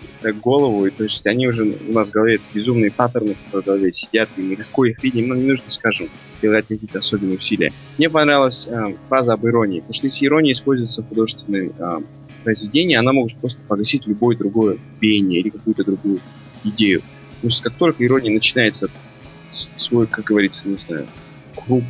голову, 0.41 0.85
и 0.85 0.91
то 0.91 1.03
есть 1.03 1.25
они 1.25 1.47
уже 1.47 1.63
у 1.63 1.93
нас 1.93 2.09
в 2.09 2.11
голове 2.11 2.39
безумные 2.53 2.91
паттерны 2.91 3.35
в 3.51 3.61
голове 3.61 3.93
сидят, 3.93 4.29
и 4.37 4.41
никакой 4.41 4.91
их 4.91 5.03
видим, 5.03 5.29
ну, 5.29 5.35
не 5.35 5.51
нужно, 5.51 5.69
скажем, 5.69 6.09
делать 6.41 6.65
какие-то 6.67 6.99
особенные 6.99 7.37
усилия. 7.37 7.71
Мне 7.97 8.09
понравилась 8.09 8.67
э, 8.67 8.95
фраза 9.07 9.33
об 9.33 9.45
иронии, 9.45 9.79
потому 9.79 9.93
что 9.93 10.07
если 10.07 10.25
ирония 10.25 10.53
используется 10.53 11.01
в 11.01 11.07
художественной 11.07 11.71
э, 11.77 11.99
произведении, 12.43 12.95
она 12.95 13.13
может 13.13 13.37
просто 13.39 13.59
погасить 13.67 14.05
любое 14.05 14.37
другое 14.37 14.77
пение 14.99 15.39
или 15.39 15.49
какую-то 15.49 15.83
другую 15.83 16.19
идею. 16.63 17.01
Потому 17.35 17.51
что 17.51 17.63
как 17.63 17.73
только 17.73 18.05
ирония 18.05 18.31
начинается 18.31 18.89
свой, 19.77 20.07
как 20.07 20.25
говорится, 20.25 20.67
не 20.67 20.77
знаю, 20.87 21.07
круг 21.55 21.83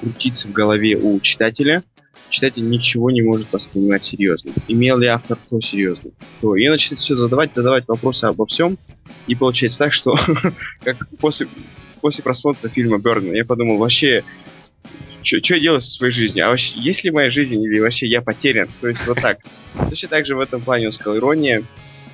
крутиться 0.00 0.48
в 0.48 0.52
голове 0.52 0.96
у 0.96 1.20
читателя, 1.20 1.84
читатель 2.30 2.68
ничего 2.68 3.10
не 3.10 3.22
может 3.22 3.52
воспринимать 3.52 4.02
серьезно. 4.04 4.52
Имел 4.68 4.98
ли 4.98 5.06
автор 5.08 5.36
то 5.48 5.60
серьезно? 5.60 6.10
То 6.40 6.56
и 6.56 6.68
начинает 6.68 7.00
все 7.00 7.16
задавать, 7.16 7.54
задавать 7.54 7.84
вопросы 7.86 8.24
обо 8.24 8.46
всем, 8.46 8.78
и 9.26 9.34
получается 9.34 9.80
так, 9.80 9.92
что 9.92 10.16
как 10.82 11.08
после, 11.18 11.48
после 12.00 12.22
просмотра 12.22 12.68
фильма 12.68 12.98
Бергмана 12.98 13.36
я 13.36 13.44
подумал, 13.44 13.76
вообще, 13.76 14.24
что 15.22 15.54
я 15.54 15.60
делаю 15.60 15.80
со 15.80 15.90
своей 15.90 16.12
жизнью? 16.12 16.46
А 16.46 16.50
вообще, 16.50 16.78
есть 16.78 17.04
ли 17.04 17.10
моя 17.10 17.30
жизнь 17.30 17.62
или 17.62 17.78
вообще 17.78 18.06
я 18.06 18.22
потерян? 18.22 18.68
То 18.80 18.88
есть 18.88 19.06
вот 19.06 19.20
так. 19.20 19.38
Точно 19.88 20.08
так 20.08 20.26
же 20.26 20.34
в 20.34 20.40
этом 20.40 20.62
плане 20.62 20.86
он 20.86 20.92
сказал 20.92 21.16
ирония 21.16 21.64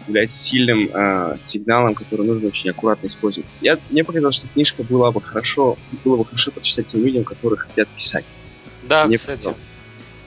является 0.07 0.39
сильным 0.39 0.91
э, 0.93 1.39
сигналом, 1.41 1.95
который 1.95 2.27
нужно 2.27 2.49
очень 2.49 2.71
аккуратно 2.71 3.09
использовать. 3.09 3.49
Я, 3.61 3.79
мне 3.91 4.05
показалось, 4.05 4.37
что 4.37 4.49
книжка 4.49 4.83
была 4.83 5.11
бы 5.11 5.21
хорошо, 5.21 5.77
было 6.05 6.17
бы 6.17 6.25
хорошо 6.25 6.51
прочитать 6.53 6.89
тем 6.89 7.05
людям, 7.05 7.25
которые 7.25 7.59
хотят 7.59 7.89
писать. 7.89 8.25
Да, 8.83 9.07
мне 9.07 9.17
кстати. 9.17 9.39
Показалось. 9.39 9.61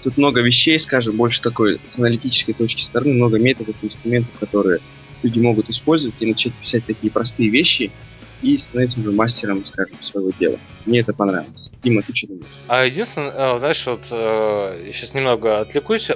Тут 0.02 0.18
много 0.18 0.42
вещей, 0.42 0.80
скажем, 0.80 1.18
больше 1.18 1.42
такой 1.42 1.80
с 1.88 1.98
аналитической 1.98 2.54
точки 2.54 2.82
стороны, 2.82 3.14
много 3.14 3.38
методов, 3.38 3.76
инструментов, 3.82 4.32
которые 4.40 4.80
люди 5.24 5.40
могут 5.40 5.70
использовать 5.70 6.16
и 6.20 6.26
начать 6.26 6.54
писать 6.54 6.86
такие 6.86 7.12
простые 7.12 7.50
вещи, 7.50 7.92
и 8.42 8.58
становиться 8.58 9.00
уже 9.00 9.12
мастером, 9.12 9.66
скажем, 9.66 10.02
своего 10.02 10.32
дела. 10.40 10.58
Мне 10.86 11.00
это 11.00 11.14
понравилось. 11.14 11.70
Дима, 11.84 12.02
ты 12.02 12.16
что 12.16 12.28
думаешь? 12.28 12.48
А 12.68 12.86
единственное, 12.86 13.56
э, 13.56 13.60
знаешь, 13.60 13.86
вот 13.86 14.08
э, 14.12 14.84
я 14.88 14.94
сейчас 14.94 15.14
немного 15.14 15.60
отвлекусь, 15.60 16.10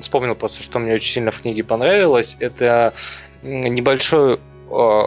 вспомнил 0.00 0.34
просто, 0.34 0.62
что 0.62 0.78
мне 0.78 0.94
очень 0.94 1.12
сильно 1.12 1.30
в 1.30 1.40
книге 1.40 1.64
понравилось. 1.64 2.36
Это 2.40 2.94
небольшой 3.42 4.34
э, 4.70 5.02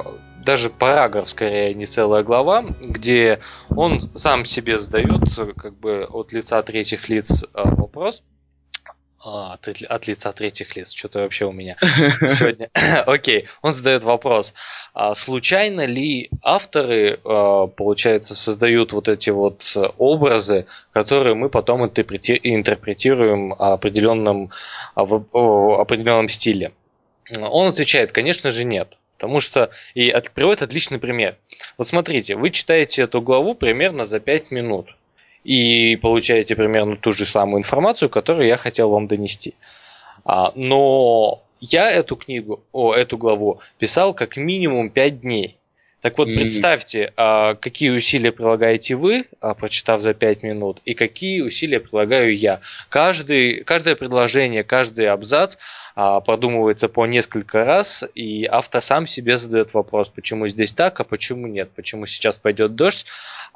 даже 0.46 0.70
параграф, 0.70 1.30
скорее, 1.30 1.74
не 1.74 1.86
целая 1.86 2.24
глава, 2.24 2.66
где 2.82 3.40
он 3.70 4.00
сам 4.00 4.46
себе 4.46 4.78
задает, 4.78 5.22
как 5.58 5.78
бы 5.78 6.06
от 6.06 6.34
лица 6.34 6.62
третьих 6.62 7.10
лиц 7.10 7.46
вопрос, 7.54 8.24
а, 9.26 9.54
от, 9.54 9.68
от 9.68 10.08
лица 10.08 10.32
третьих 10.34 10.76
лиц. 10.76 10.94
Что-то 10.94 11.20
вообще 11.20 11.46
у 11.46 11.52
меня 11.52 11.78
сегодня. 11.82 12.70
Окей, 13.08 13.48
он 13.64 13.74
задает 13.74 14.04
вопрос. 14.04 14.54
А 14.94 15.16
случайно 15.16 15.86
ли 15.86 16.30
авторы, 16.44 17.20
а, 17.24 17.66
получается, 17.66 18.36
создают 18.36 18.94
вот 18.94 19.10
эти 19.10 19.32
вот 19.32 19.64
образы, 19.98 20.68
которые 20.92 21.34
мы 21.34 21.50
потом 21.50 21.86
интерпретируем 21.86 23.54
определенном, 23.54 24.52
а, 24.94 25.06
в 25.06 25.82
определенном 25.82 26.30
стиле? 26.30 26.72
Он 27.36 27.70
отвечает, 27.70 28.12
конечно 28.12 28.52
же, 28.52 28.64
нет. 28.64 28.96
Потому 29.18 29.40
что 29.40 29.72
и 29.96 30.10
от, 30.10 30.30
приводит 30.32 30.62
отличный 30.62 31.00
пример. 31.00 31.36
Вот 31.80 31.88
смотрите, 31.88 32.36
вы 32.36 32.52
читаете 32.52 33.04
эту 33.04 33.22
главу 33.22 33.56
примерно 33.56 34.06
за 34.06 34.20
5 34.20 34.52
минут 34.52 34.90
и 35.46 35.96
получаете 35.98 36.56
примерно 36.56 36.98
ту 36.98 37.14
же 37.14 37.26
самую 37.28 37.60
информацию, 37.60 38.10
которую 38.10 38.48
я 38.48 38.58
хотел 38.58 38.90
вам 38.90 39.08
донести. 39.08 39.54
А, 40.26 40.52
но 40.56 41.44
я 41.60 41.92
эту 41.92 42.16
книгу, 42.16 42.64
о, 42.72 42.94
эту 42.94 43.18
главу 43.18 43.62
писал 43.78 44.16
как 44.16 44.38
минимум 44.38 44.90
5 44.90 45.22
дней. 45.22 45.58
Так 46.02 46.18
вот, 46.20 46.26
представьте, 46.26 47.14
а, 47.18 47.56
какие 47.56 47.90
усилия 47.90 48.32
прилагаете 48.32 48.96
вы, 48.96 49.26
а, 49.40 49.54
прочитав 49.54 50.02
за 50.02 50.14
5 50.14 50.44
минут, 50.44 50.82
и 50.86 50.94
какие 50.94 51.42
усилия 51.42 51.80
прилагаю 51.80 52.38
я. 52.38 52.60
Каждый, 52.90 53.64
каждое 53.64 53.96
предложение, 53.96 54.64
каждый 54.64 55.08
абзац 55.08 55.58
а, 55.96 56.20
продумывается 56.22 56.90
по 56.90 57.06
несколько 57.06 57.66
раз, 57.66 58.04
и 58.14 58.46
автор 58.46 58.82
сам 58.82 59.08
себе 59.08 59.38
задает 59.38 59.74
вопрос, 59.74 60.10
почему 60.10 60.48
здесь 60.48 60.74
так, 60.74 61.00
а 61.00 61.04
почему 61.04 61.48
нет, 61.48 61.72
почему 61.76 62.06
сейчас 62.06 62.38
пойдет 62.38 62.76
дождь, 62.76 63.06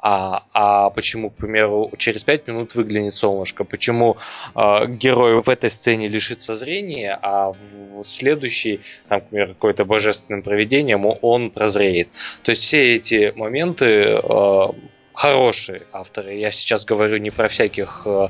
а, 0.02 0.44
а 0.52 0.90
почему, 0.90 1.30
к 1.30 1.34
примеру, 1.34 1.90
через 1.98 2.24
5 2.24 2.48
минут 2.48 2.74
выглянет 2.74 3.12
солнышко, 3.12 3.64
почему 3.64 4.16
э, 4.54 4.86
герой 4.86 5.42
в 5.42 5.48
этой 5.48 5.70
сцене 5.70 6.08
лишится 6.08 6.54
зрения, 6.54 7.18
а 7.20 7.52
в 7.52 8.02
следующей, 8.02 8.80
там, 9.08 9.20
к 9.20 9.28
примеру, 9.28 9.54
какое-то 9.54 9.84
божественным 9.84 10.42
проведением 10.42 11.04
он 11.22 11.50
прозреет. 11.50 12.08
То 12.42 12.52
есть 12.52 12.62
все 12.62 12.96
эти 12.96 13.32
моменты 13.36 13.84
э, 13.86 14.66
хорошие 15.12 15.82
авторы. 15.92 16.34
Я 16.34 16.50
сейчас 16.50 16.86
говорю 16.86 17.18
не 17.18 17.30
про 17.30 17.48
всяких 17.48 18.02
э, 18.06 18.28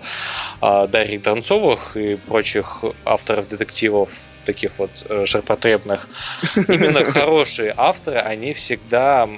э, 0.61 0.87
Дарьи 0.89 1.19
Донцовых 1.19 1.97
и 1.97 2.17
прочих 2.17 2.85
авторов 3.05 3.49
детективов, 3.49 4.11
таких 4.45 4.73
вот 4.77 4.91
э, 5.09 5.25
ширпотребных. 5.27 6.09
Именно 6.57 7.05
хорошие 7.13 7.73
авторы, 7.77 8.19
они 8.19 8.55
всегда 8.55 9.29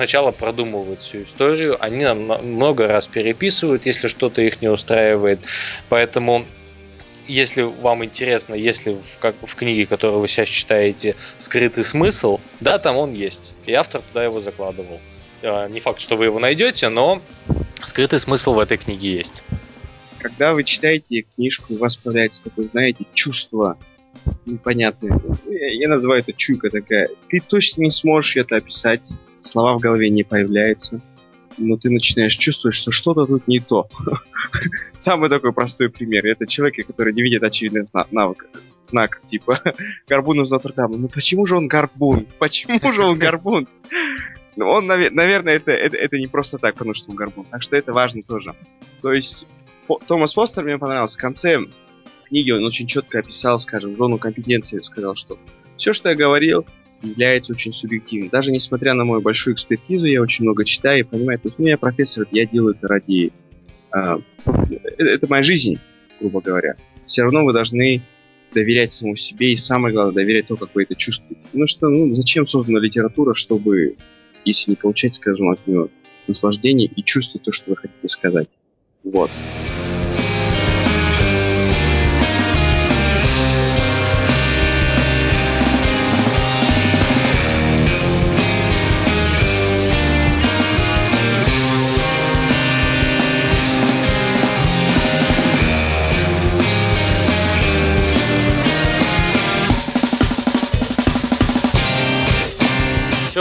сначала 0.00 0.30
продумывают 0.30 1.02
всю 1.02 1.24
историю, 1.24 1.76
они 1.78 2.06
много 2.06 2.86
раз 2.86 3.06
переписывают, 3.06 3.84
если 3.84 4.08
что-то 4.08 4.40
их 4.40 4.62
не 4.62 4.68
устраивает. 4.68 5.40
Поэтому 5.90 6.46
если 7.28 7.60
вам 7.60 8.02
интересно, 8.02 8.54
если 8.54 8.92
в, 8.92 9.18
как, 9.18 9.34
в 9.42 9.54
книге, 9.54 9.84
которую 9.84 10.20
вы 10.20 10.28
сейчас 10.28 10.48
читаете, 10.48 11.16
скрытый 11.36 11.84
смысл, 11.84 12.40
да, 12.60 12.78
там 12.78 12.96
он 12.96 13.12
есть. 13.12 13.52
И 13.66 13.74
автор 13.74 14.00
туда 14.00 14.24
его 14.24 14.40
закладывал. 14.40 14.98
Э, 15.42 15.68
не 15.68 15.80
факт, 15.80 16.00
что 16.00 16.16
вы 16.16 16.24
его 16.24 16.38
найдете, 16.38 16.88
но 16.88 17.20
скрытый 17.84 18.20
смысл 18.20 18.54
в 18.54 18.58
этой 18.58 18.78
книге 18.78 19.12
есть. 19.12 19.42
Когда 20.18 20.54
вы 20.54 20.64
читаете 20.64 21.26
книжку, 21.36 21.74
у 21.74 21.76
вас 21.76 21.94
появляется 21.96 22.42
такое, 22.42 22.68
знаете, 22.68 23.04
чувство 23.12 23.76
непонятное. 24.46 25.20
Я, 25.46 25.72
я 25.72 25.88
называю 25.88 26.20
это 26.20 26.32
чуйка 26.32 26.70
такая. 26.70 27.10
Ты 27.28 27.40
точно 27.46 27.82
не 27.82 27.90
сможешь 27.90 28.38
это 28.38 28.56
описать, 28.56 29.02
слова 29.40 29.74
в 29.74 29.80
голове 29.80 30.10
не 30.10 30.22
появляются, 30.22 31.00
но 31.58 31.76
ты 31.76 31.90
начинаешь 31.90 32.36
чувствовать, 32.36 32.76
что 32.76 32.90
что-то 32.90 33.26
тут 33.26 33.46
не 33.48 33.60
то. 33.60 33.88
Самый 34.96 35.28
такой 35.28 35.52
простой 35.52 35.90
пример. 35.90 36.26
Это 36.26 36.46
человек, 36.46 36.86
который 36.86 37.12
не 37.12 37.22
видит 37.22 37.42
очевидный 37.42 37.84
навык, 38.10 38.46
знак, 38.84 39.20
типа 39.26 39.60
«Горбун 40.08 40.40
из 40.42 40.50
Нотр-Дама». 40.50 40.96
Ну 40.96 41.08
почему 41.08 41.46
же 41.46 41.56
он 41.56 41.68
горбун? 41.68 42.26
Почему 42.38 42.92
же 42.92 43.02
он 43.02 43.18
горбун? 43.18 43.68
Ну, 44.56 44.68
он, 44.68 44.86
наверное, 44.86 45.54
это, 45.54 45.70
это, 45.70 45.96
это 45.96 46.18
не 46.18 46.26
просто 46.26 46.58
так, 46.58 46.74
потому 46.74 46.94
что 46.94 47.10
он 47.10 47.16
горбун. 47.16 47.46
Так 47.50 47.62
что 47.62 47.76
это 47.76 47.92
важно 47.92 48.22
тоже. 48.22 48.54
То 49.00 49.12
есть, 49.12 49.46
Томас 50.06 50.34
Фостер 50.34 50.64
мне 50.64 50.76
понравился. 50.76 51.16
В 51.16 51.20
конце 51.20 51.60
книги 52.26 52.50
он 52.50 52.64
очень 52.64 52.86
четко 52.86 53.20
описал, 53.20 53.58
скажем, 53.58 53.96
зону 53.96 54.18
компетенции. 54.18 54.80
Сказал, 54.80 55.14
что 55.14 55.38
все, 55.76 55.92
что 55.92 56.10
я 56.10 56.16
говорил, 56.16 56.66
является 57.02 57.52
очень 57.52 57.72
субъективным. 57.72 58.28
Даже 58.28 58.52
несмотря 58.52 58.94
на 58.94 59.04
мою 59.04 59.20
большую 59.20 59.54
экспертизу, 59.54 60.06
я 60.06 60.20
очень 60.20 60.44
много 60.44 60.64
читаю 60.64 61.00
и 61.00 61.02
понимаю, 61.02 61.38
то 61.38 61.48
есть, 61.48 61.58
ну, 61.58 61.66
я 61.66 61.78
профессор, 61.78 62.26
я 62.30 62.46
делаю 62.46 62.74
это 62.74 62.88
ради... 62.88 63.32
Э, 63.94 64.18
это, 64.44 65.04
это 65.04 65.26
моя 65.28 65.42
жизнь, 65.42 65.78
грубо 66.20 66.40
говоря. 66.40 66.76
Все 67.06 67.22
равно 67.22 67.44
вы 67.44 67.52
должны 67.52 68.02
доверять 68.52 68.92
самому 68.92 69.16
себе 69.16 69.52
и 69.52 69.56
самое 69.56 69.94
главное, 69.94 70.14
доверять 70.14 70.48
то, 70.48 70.56
как 70.56 70.74
вы 70.74 70.82
это 70.82 70.94
чувствуете. 70.94 71.42
Ну 71.52 71.66
что, 71.66 71.88
ну, 71.88 72.14
зачем 72.16 72.46
создана 72.46 72.80
литература, 72.80 73.34
чтобы 73.34 73.96
если 74.44 74.70
не 74.70 74.76
получать, 74.76 75.14
скажем, 75.16 75.50
от 75.50 75.66
нее 75.66 75.88
наслаждение 76.26 76.88
и 76.88 77.02
чувствовать 77.02 77.44
то, 77.44 77.52
что 77.52 77.70
вы 77.70 77.76
хотите 77.76 78.08
сказать. 78.08 78.48
Вот. 79.04 79.30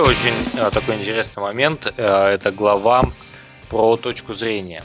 Очень 0.10 0.34
э, 0.60 0.72
такой 0.72 0.96
интересный 0.96 1.44
момент, 1.44 1.86
э, 1.86 2.04
это 2.04 2.52
глава 2.52 3.04
про 3.70 3.96
точку 3.96 4.34
зрения. 4.34 4.84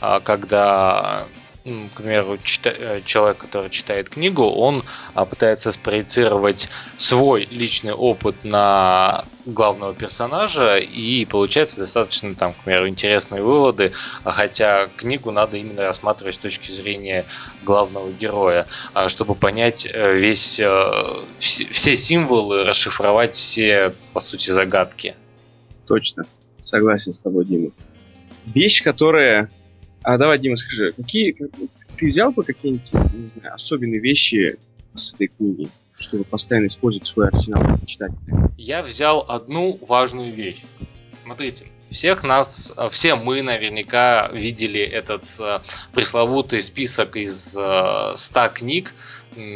Э, 0.00 0.18
когда 0.24 1.26
к 1.66 1.96
примеру, 1.96 2.34
чита- 2.36 3.02
человек, 3.04 3.38
который 3.38 3.70
читает 3.70 4.08
книгу, 4.08 4.44
он 4.44 4.84
а, 5.14 5.24
пытается 5.24 5.72
спроецировать 5.72 6.68
свой 6.96 7.46
личный 7.46 7.92
опыт 7.92 8.36
на 8.44 9.24
главного 9.46 9.92
персонажа 9.92 10.76
и 10.76 11.24
получается 11.24 11.80
достаточно 11.80 12.34
там, 12.36 12.52
к 12.52 12.58
примеру, 12.58 12.88
интересные 12.88 13.42
выводы, 13.42 13.92
хотя 14.24 14.88
книгу 14.96 15.32
надо 15.32 15.56
именно 15.56 15.82
рассматривать 15.82 16.36
с 16.36 16.38
точки 16.38 16.70
зрения 16.70 17.24
главного 17.64 18.12
героя, 18.12 18.66
а, 18.94 19.08
чтобы 19.08 19.34
понять 19.34 19.88
э, 19.92 20.16
весь 20.16 20.60
э, 20.60 21.24
все 21.38 21.96
символы, 21.96 22.62
расшифровать 22.64 23.34
все, 23.34 23.92
по 24.12 24.20
сути, 24.20 24.50
загадки. 24.50 25.16
Точно. 25.88 26.24
Согласен 26.62 27.12
с 27.12 27.18
тобой, 27.18 27.44
Дима. 27.44 27.70
Вещь, 28.46 28.84
которая 28.84 29.50
а 30.06 30.18
давай, 30.18 30.38
Дима, 30.38 30.56
скажи, 30.56 30.92
какие 30.92 31.32
ты 31.98 32.06
взял 32.06 32.30
бы 32.30 32.44
какие-нибудь, 32.44 32.92
не 33.12 33.26
знаю, 33.26 33.54
особенные 33.56 33.98
вещи 33.98 34.56
с 34.94 35.12
этой 35.12 35.26
книги, 35.26 35.68
чтобы 35.98 36.22
постоянно 36.22 36.68
использовать 36.68 37.08
свой 37.08 37.26
арсенал 37.26 37.76
читателя? 37.84 38.48
Я 38.56 38.84
взял 38.84 39.24
одну 39.28 39.76
важную 39.88 40.32
вещь. 40.32 40.62
Смотрите, 41.24 41.66
всех 41.90 42.22
нас, 42.22 42.72
все 42.92 43.16
мы 43.16 43.42
наверняка 43.42 44.28
видели 44.32 44.80
этот 44.80 45.24
э, 45.40 45.58
пресловутый 45.92 46.62
список 46.62 47.16
из 47.16 47.56
э, 47.58 48.12
100 48.14 48.48
книг 48.50 48.94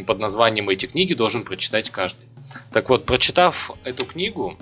под 0.05 0.19
названием 0.19 0.69
«Эти 0.69 0.87
книги 0.87 1.15
должен 1.15 1.45
прочитать 1.45 1.91
каждый». 1.91 2.27
Так 2.73 2.89
вот, 2.89 3.07
прочитав 3.07 3.71
эту 3.85 4.05
книгу, 4.05 4.59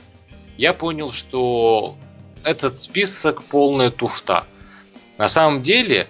я 0.58 0.74
понял, 0.74 1.12
что 1.12 1.96
этот 2.44 2.76
список 2.78 3.42
полная 3.44 3.90
туфта– 3.90 4.44
на 5.18 5.28
самом 5.28 5.62
деле, 5.62 6.06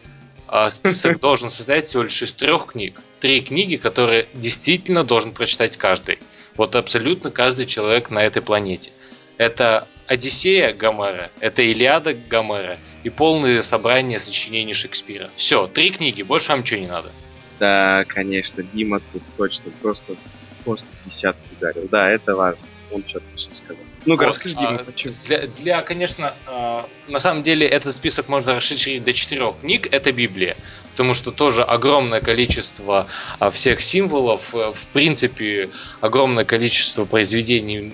а, 0.47 0.71
список 0.71 1.19
должен 1.21 1.51
состоять 1.51 1.87
всего 1.87 2.05
лишь 2.05 2.23
из 2.23 2.33
трех 2.33 2.67
книг. 2.67 3.01
Три 3.21 3.41
книги, 3.41 3.77
которые 3.77 4.27
действительно 4.35 5.03
должен 5.03 5.33
прочитать 5.33 5.77
каждый. 5.77 6.19
Вот 6.57 6.77
абсолютно 6.77 7.31
каждый 7.31 7.67
человек 7.67 8.11
на 8.11 8.23
этой 8.23 8.43
планете. 8.43 8.93
Это 9.39 9.89
Одиссея 10.07 10.73
Гомера, 10.73 11.31
это 11.41 11.63
Илиада 11.63 12.15
Гомера 12.15 12.79
и 13.03 13.11
полное 13.11 13.63
собрание 13.63 14.19
сочинений 14.19 14.73
Шекспира. 14.73 15.31
Все, 15.35 15.67
три 15.67 15.91
книги, 15.91 16.23
больше 16.23 16.51
вам 16.51 16.61
ничего 16.61 16.81
не 16.81 16.87
надо. 16.87 17.11
Да, 17.59 18.05
конечно, 18.07 18.63
Дима 18.63 19.01
тут 19.13 19.23
точно 19.37 19.71
просто, 19.83 20.17
просто 20.65 20.87
десятку 21.05 21.43
ударил. 21.57 21.89
Да, 21.91 22.11
это 22.11 22.35
важно. 22.35 22.63
Он 22.91 23.03
сейчас 23.07 23.23
сказал. 23.53 23.83
Ну-ка, 24.07 24.25
вот, 24.25 24.31
расскажи, 24.31 24.57
а, 24.59 24.79
почему? 24.79 25.15
Для, 25.25 25.47
для, 25.47 25.83
конечно, 25.83 26.35
э, 26.47 26.83
на 27.09 27.19
самом 27.19 27.43
деле 27.43 27.67
этот 27.67 27.95
список 27.95 28.29
можно 28.29 28.55
расширить 28.55 29.05
до 29.05 29.13
четырех 29.13 29.61
книг. 29.61 29.89
Это 29.93 30.13
Библия, 30.13 30.57
потому 30.91 31.15
что 31.15 31.31
тоже 31.31 31.63
огромное 31.63 32.21
количество 32.21 33.07
э, 33.41 33.51
всех 33.51 33.83
символов, 33.83 34.55
э, 34.55 34.73
в 34.73 34.87
принципе, 34.93 35.69
огромное 36.01 36.45
количество 36.45 37.05
произведений 37.05 37.93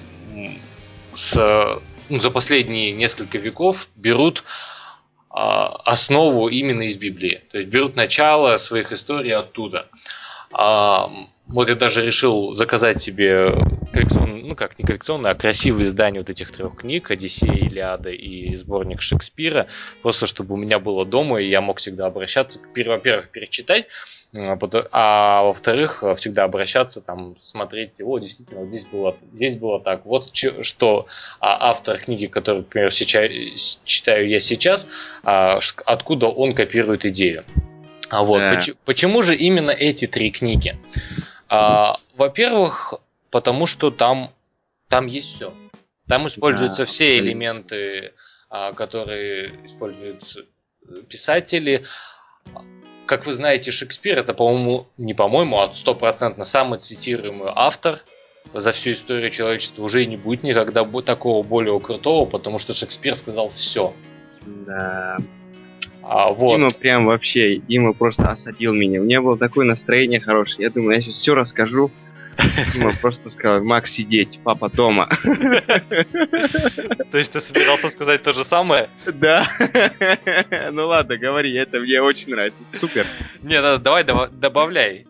с, 1.15 1.81
ну, 2.09 2.21
за 2.21 2.31
последние 2.31 2.93
несколько 2.93 3.39
веков 3.39 3.89
берут 3.97 4.41
э, 4.41 4.45
основу 5.35 6.49
именно 6.49 6.83
из 6.83 6.97
Библии. 6.97 7.43
То 7.51 7.59
есть 7.59 7.71
берут 7.71 7.97
начало 7.97 8.57
своих 8.59 8.93
историй 8.93 9.35
оттуда. 9.35 9.89
А, 10.53 11.11
вот 11.49 11.69
я 11.69 11.75
даже 11.75 12.05
решил 12.05 12.55
заказать 12.55 13.01
себе 13.01 13.55
коллекционное, 13.93 14.24
ну 14.45 14.55
как 14.55 14.79
не 14.79 14.85
коллекционное, 14.85 15.33
а 15.33 15.35
красивое 15.35 15.85
издание 15.85 16.21
вот 16.21 16.31
этих 16.31 16.53
трех 16.53 16.77
книг, 16.77 17.11
Одиссея, 17.11 17.53
Илиада 17.53 18.11
и 18.11 18.55
сборник 18.57 19.01
Шекспира, 19.03 19.67
просто 20.03 20.27
чтобы 20.27 20.55
у 20.55 20.57
меня 20.57 20.79
было 20.79 21.05
дома, 21.05 21.41
и 21.41 21.49
я 21.49 21.61
мог 21.61 21.79
всегда 21.79 22.07
обращаться, 22.07 22.61
во-первых, 22.61 23.31
перечитать, 23.31 23.87
а, 24.37 24.59
а 24.91 25.43
во-вторых, 25.45 26.03
всегда 26.17 26.45
обращаться, 26.45 27.01
там, 27.01 27.37
смотреть, 27.37 28.01
о, 28.03 28.19
действительно, 28.19 28.67
здесь 28.69 28.85
было, 28.85 29.17
здесь 29.33 29.57
было 29.57 29.81
так. 29.81 30.05
Вот 30.05 30.31
что 30.35 31.07
а, 31.39 31.71
автор 31.71 31.99
книги, 31.99 32.27
который, 32.27 32.59
например, 32.59 32.93
сейчас, 32.93 33.81
читаю 33.85 34.29
я 34.29 34.41
сейчас, 34.41 34.87
а, 35.23 35.61
откуда 35.87 36.27
он 36.27 36.53
копирует 36.53 37.07
идею. 37.07 37.45
А 38.11 38.25
вот, 38.25 38.41
да. 38.41 38.55
почему, 38.55 38.77
почему 38.85 39.23
же 39.23 39.37
именно 39.37 39.71
эти 39.71 40.07
три 40.07 40.31
книги? 40.31 40.77
А, 41.49 41.97
во-первых, 42.17 42.95
потому 43.35 43.67
что 43.67 43.91
там, 43.91 44.31
там 44.89 45.09
есть 45.09 45.35
все. 45.35 45.53
Там 46.07 46.29
используются 46.29 46.83
да, 46.83 46.85
все 46.85 47.05
абсолютно. 47.07 47.29
элементы, 47.29 48.13
которые 48.77 49.67
используют 49.67 50.23
писатели. 51.09 51.83
Как 53.07 53.27
вы 53.27 53.35
знаете, 53.35 53.73
Шекспир 53.73 54.21
это, 54.21 54.35
по-моему, 54.35 54.87
не 54.99 55.15
по-моему, 55.15 55.59
а 55.59 55.75
стопроцентно 55.75 56.45
самый 56.45 56.79
цитируемый 56.79 57.51
автор 57.53 58.03
за 58.53 58.71
всю 58.71 58.93
историю 58.93 59.31
человечества. 59.31 59.83
Уже 59.83 60.07
не 60.07 60.17
будет 60.17 60.45
никогда 60.45 60.85
такого 60.85 61.45
более 61.45 61.81
крутого, 61.81 62.27
потому 62.27 62.61
что 62.61 62.73
Шекспир 62.73 63.17
сказал 63.17 63.49
все. 63.49 63.95
Да, 64.47 65.17
а, 66.03 66.31
вот. 66.31 66.59
Дима 66.59 66.71
прям 66.71 67.07
вообще, 67.07 67.57
Дима 67.57 67.95
просто 67.95 68.31
осадил 68.31 68.73
меня. 68.73 69.01
У 69.01 69.05
меня 69.05 69.21
было 69.21 69.37
такое 69.37 69.67
настроение 69.67 70.21
хорошее. 70.21 70.67
Я 70.67 70.71
думаю, 70.71 70.95
я 70.95 71.03
сейчас 71.03 71.17
все 71.17 71.35
расскажу. 71.35 71.91
Дима 72.73 72.93
просто 73.01 73.31
сказал, 73.31 73.63
Макс, 73.63 73.91
сидеть, 73.91 74.41
папа 74.43 74.69
дома. 74.69 75.09
То 77.11 77.19
есть 77.19 77.33
ты 77.33 77.41
собирался 77.41 77.91
сказать 77.91 78.23
то 78.23 78.33
же 78.33 78.45
самое? 78.45 78.89
Да. 79.07 79.47
Ну 80.73 80.87
ладно, 80.87 81.17
говори, 81.17 81.55
это 81.55 81.81
мне 81.81 82.01
очень 82.01 82.31
нравится. 82.31 82.63
Супер. 82.73 83.07
Не, 83.43 83.79
давай 83.79 84.05
добавляй. 84.05 85.07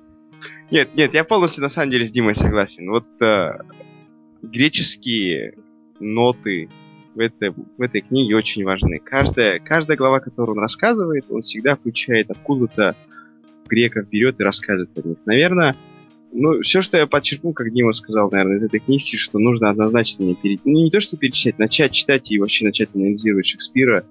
Нет, 0.71 0.95
нет, 0.95 1.15
я 1.15 1.25
полностью 1.25 1.63
на 1.63 1.69
самом 1.69 1.91
деле 1.91 2.07
с 2.07 2.13
Димой 2.13 2.35
согласен. 2.35 2.91
Вот 2.91 3.07
э, 3.21 3.59
греческие 4.43 5.55
ноты 6.01 6.69
в, 7.15 7.21
этой 7.21 7.51
в 7.51 7.81
этой 7.81 8.01
книге 8.01 8.37
очень 8.37 8.65
важны. 8.65 8.99
Каждая, 8.99 9.61
каждая 9.61 9.97
глава, 9.97 10.21
которую 10.21 10.57
он 10.57 10.63
рассказывает, 10.63 11.27
он 11.29 11.43
всегда 11.43 11.77
включает 11.77 12.31
откуда-то 12.31 12.97
греков 13.67 14.09
берет 14.09 14.41
и 14.41 14.45
рассказывает 14.45 14.97
о 14.99 15.09
них. 15.09 15.19
Наверное, 15.27 15.77
ну, 16.35 16.61
все, 16.63 16.83
что 16.83 16.97
я 16.97 17.07
подчеркнул, 17.07 17.55
как 17.55 17.73
Дима 17.73 17.93
сказал, 17.93 18.31
наверное, 18.31 18.59
из 18.59 18.65
этой 18.65 18.81
книжки, 18.81 19.17
что 19.17 19.39
нужно 19.39 19.71
однозначно 19.71 20.25
не 20.25 20.35
перед... 20.35 20.65
Ну, 20.65 20.73
не 20.85 20.91
то, 20.91 21.01
что 21.01 21.17
перечитать, 21.17 21.59
начать 21.59 21.93
читать 21.93 22.31
и 22.31 22.39
вообще 22.39 22.65
начать 22.65 22.91
анализировать 22.93 23.47
Шекспира 23.47 24.05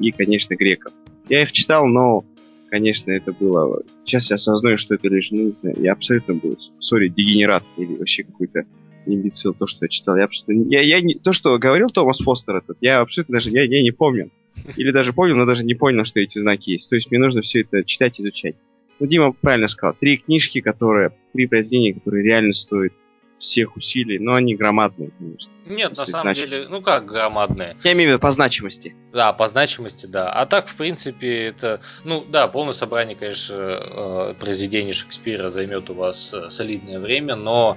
и, 0.00 0.10
конечно, 0.10 0.56
греков. 0.56 0.92
Я 1.28 1.42
их 1.42 1.52
читал, 1.52 1.86
но, 1.86 2.24
конечно, 2.70 3.10
это 3.10 3.32
было... 3.32 3.82
Сейчас 4.04 4.30
я 4.30 4.36
осознаю, 4.36 4.78
что 4.78 4.94
это 4.94 5.08
лишь, 5.08 5.30
ну, 5.30 5.48
не 5.48 5.52
знаю, 5.52 5.76
я 5.78 5.92
абсолютно 5.92 6.34
был, 6.34 6.58
сори, 6.80 7.08
дегенерат 7.08 7.64
или 7.76 7.94
вообще 7.94 8.24
какой-то 8.24 8.64
имбецил, 9.04 9.52
то, 9.52 9.66
что 9.66 9.84
я 9.84 9.88
читал. 9.88 10.16
Я 10.16 10.24
абсолютно... 10.24 10.70
Я, 10.70 10.80
я 10.80 11.00
не... 11.02 11.14
То, 11.14 11.32
что 11.32 11.58
говорил 11.58 11.90
Томас 11.90 12.18
Фостер 12.18 12.56
этот, 12.56 12.78
я 12.80 13.00
абсолютно 13.00 13.34
даже... 13.34 13.50
Я, 13.50 13.64
я 13.64 13.82
не 13.82 13.92
помню. 13.92 14.30
Или 14.76 14.90
даже 14.90 15.12
помню, 15.12 15.36
но 15.36 15.44
даже 15.44 15.62
не 15.62 15.74
понял, 15.74 16.06
что 16.06 16.20
эти 16.20 16.38
знаки 16.38 16.70
есть. 16.70 16.88
То 16.88 16.96
есть 16.96 17.10
мне 17.10 17.20
нужно 17.20 17.42
все 17.42 17.60
это 17.60 17.84
читать, 17.84 18.18
изучать. 18.18 18.56
Ну, 18.98 19.06
Дима 19.06 19.32
правильно 19.32 19.68
сказал. 19.68 19.94
Три 19.94 20.18
книжки, 20.18 20.60
которые, 20.60 21.12
три 21.32 21.46
произведения, 21.46 21.94
которые 21.94 22.24
реально 22.24 22.54
стоят 22.54 22.92
всех 23.38 23.76
усилий, 23.76 24.18
но 24.18 24.34
они 24.34 24.54
громадные, 24.54 25.10
конечно. 25.18 25.52
Нет, 25.66 25.90
на 25.90 26.06
самом 26.06 26.22
значит. 26.22 26.48
деле, 26.48 26.68
ну 26.68 26.80
как 26.80 27.06
громадные? 27.06 27.76
Я 27.84 27.92
имею 27.92 28.08
в 28.08 28.12
виду 28.12 28.20
по 28.20 28.30
значимости. 28.30 28.94
Да, 29.12 29.32
по 29.32 29.48
значимости, 29.48 30.06
да. 30.06 30.32
А 30.32 30.46
так, 30.46 30.68
в 30.68 30.76
принципе, 30.76 31.48
это, 31.48 31.80
ну 32.04 32.24
да, 32.24 32.48
полное 32.48 32.72
собрание, 32.72 33.16
конечно, 33.16 33.54
э, 33.54 34.34
произведений 34.40 34.92
Шекспира 34.92 35.50
займет 35.50 35.90
у 35.90 35.94
вас 35.94 36.32
э, 36.32 36.48
солидное 36.50 36.98
время, 36.98 37.36
но, 37.36 37.76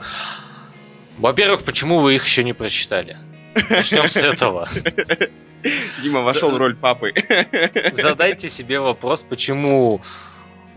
во-первых, 1.17 1.63
почему 1.63 1.99
вы 1.99 2.15
их 2.15 2.25
еще 2.25 2.43
не 2.43 2.53
прочитали? 2.53 3.17
Начнем 3.69 4.08
с 4.08 4.17
этого. 4.17 4.67
Дима 6.01 6.21
вошел 6.21 6.51
в 6.51 6.58
роль 6.58 6.75
папы. 6.75 7.13
Задайте 7.91 8.49
себе 8.49 8.79
вопрос, 8.79 9.23
почему 9.23 10.01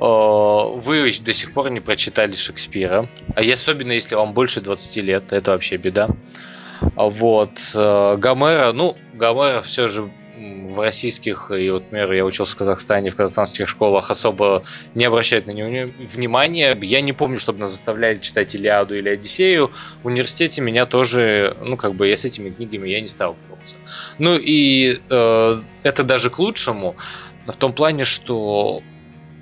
вы 0.02 1.12
до 1.24 1.32
сих 1.32 1.52
пор 1.52 1.70
не 1.70 1.80
прочитали 1.80 2.32
Шекспира, 2.32 3.08
а 3.36 3.40
особенно 3.40 3.92
если 3.92 4.14
вам 4.14 4.34
больше 4.34 4.60
20 4.60 4.96
лет, 4.96 5.32
это 5.32 5.52
вообще 5.52 5.76
беда. 5.76 6.08
Вот. 6.96 7.52
Э, 7.74 8.16
Гомера, 8.16 8.72
ну, 8.72 8.96
Гомера 9.14 9.62
все 9.62 9.86
же 9.86 10.10
в 10.34 10.80
российских, 10.80 11.50
и 11.50 11.70
вот, 11.70 11.84
например, 11.84 12.12
я 12.12 12.24
учился 12.24 12.54
в 12.54 12.58
Казахстане, 12.58 13.10
в 13.10 13.16
казахстанских 13.16 13.68
школах 13.68 14.10
особо 14.10 14.64
не 14.94 15.04
обращают 15.04 15.46
на 15.46 15.52
него 15.52 15.92
внимания. 16.12 16.76
Я 16.80 17.00
не 17.00 17.12
помню, 17.12 17.38
чтобы 17.38 17.60
нас 17.60 17.70
заставляли 17.70 18.18
читать 18.18 18.54
Илиаду 18.54 18.96
или 18.96 19.08
Одиссею. 19.08 19.70
В 20.02 20.06
университете 20.06 20.62
меня 20.62 20.86
тоже, 20.86 21.56
ну, 21.60 21.76
как 21.76 21.94
бы 21.94 22.08
я 22.08 22.16
с 22.16 22.24
этими 22.24 22.50
книгами 22.50 22.88
я 22.88 23.00
не 23.00 23.08
сталкивался. 23.08 23.76
Ну 24.18 24.36
и 24.36 25.00
э, 25.08 25.62
это 25.82 26.02
даже 26.02 26.30
к 26.30 26.38
лучшему, 26.38 26.96
в 27.46 27.56
том 27.56 27.72
плане, 27.72 28.04
что 28.04 28.82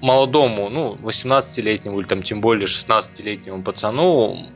молодому, 0.01 0.69
ну, 0.71 0.95
18-летнему 1.03 2.01
или 2.01 2.07
там 2.07 2.23
тем 2.23 2.41
более 2.41 2.67
16-летнему 2.67 3.63
пацану 3.63 4.47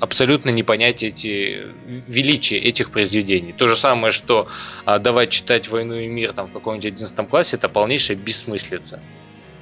абсолютно 0.00 0.50
не 0.50 0.62
понять 0.62 1.02
эти 1.02 1.66
величие 2.06 2.60
этих 2.60 2.90
произведений. 2.90 3.52
То 3.52 3.66
же 3.66 3.76
самое, 3.76 4.12
что 4.12 4.48
а, 4.84 4.98
давать 4.98 5.30
читать 5.30 5.68
«Войну 5.68 5.94
и 5.94 6.06
мир» 6.06 6.32
там, 6.32 6.48
в 6.48 6.52
каком-нибудь 6.52 6.86
11 6.86 7.28
классе, 7.28 7.56
это 7.56 7.68
полнейшая 7.68 8.16
бессмыслица. 8.16 9.02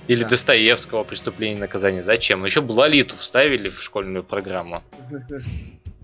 Или 0.09 0.23
да. 0.23 0.31
Достоевского 0.31 1.05
«Преступление 1.05 1.57
и 1.57 1.61
наказание». 1.61 2.03
Зачем? 2.03 2.45
Еще 2.45 2.61
бы 2.61 2.73
Лолиту 2.73 3.17
вставили 3.17 3.69
в 3.69 3.81
школьную 3.81 4.25
программу. 4.25 4.83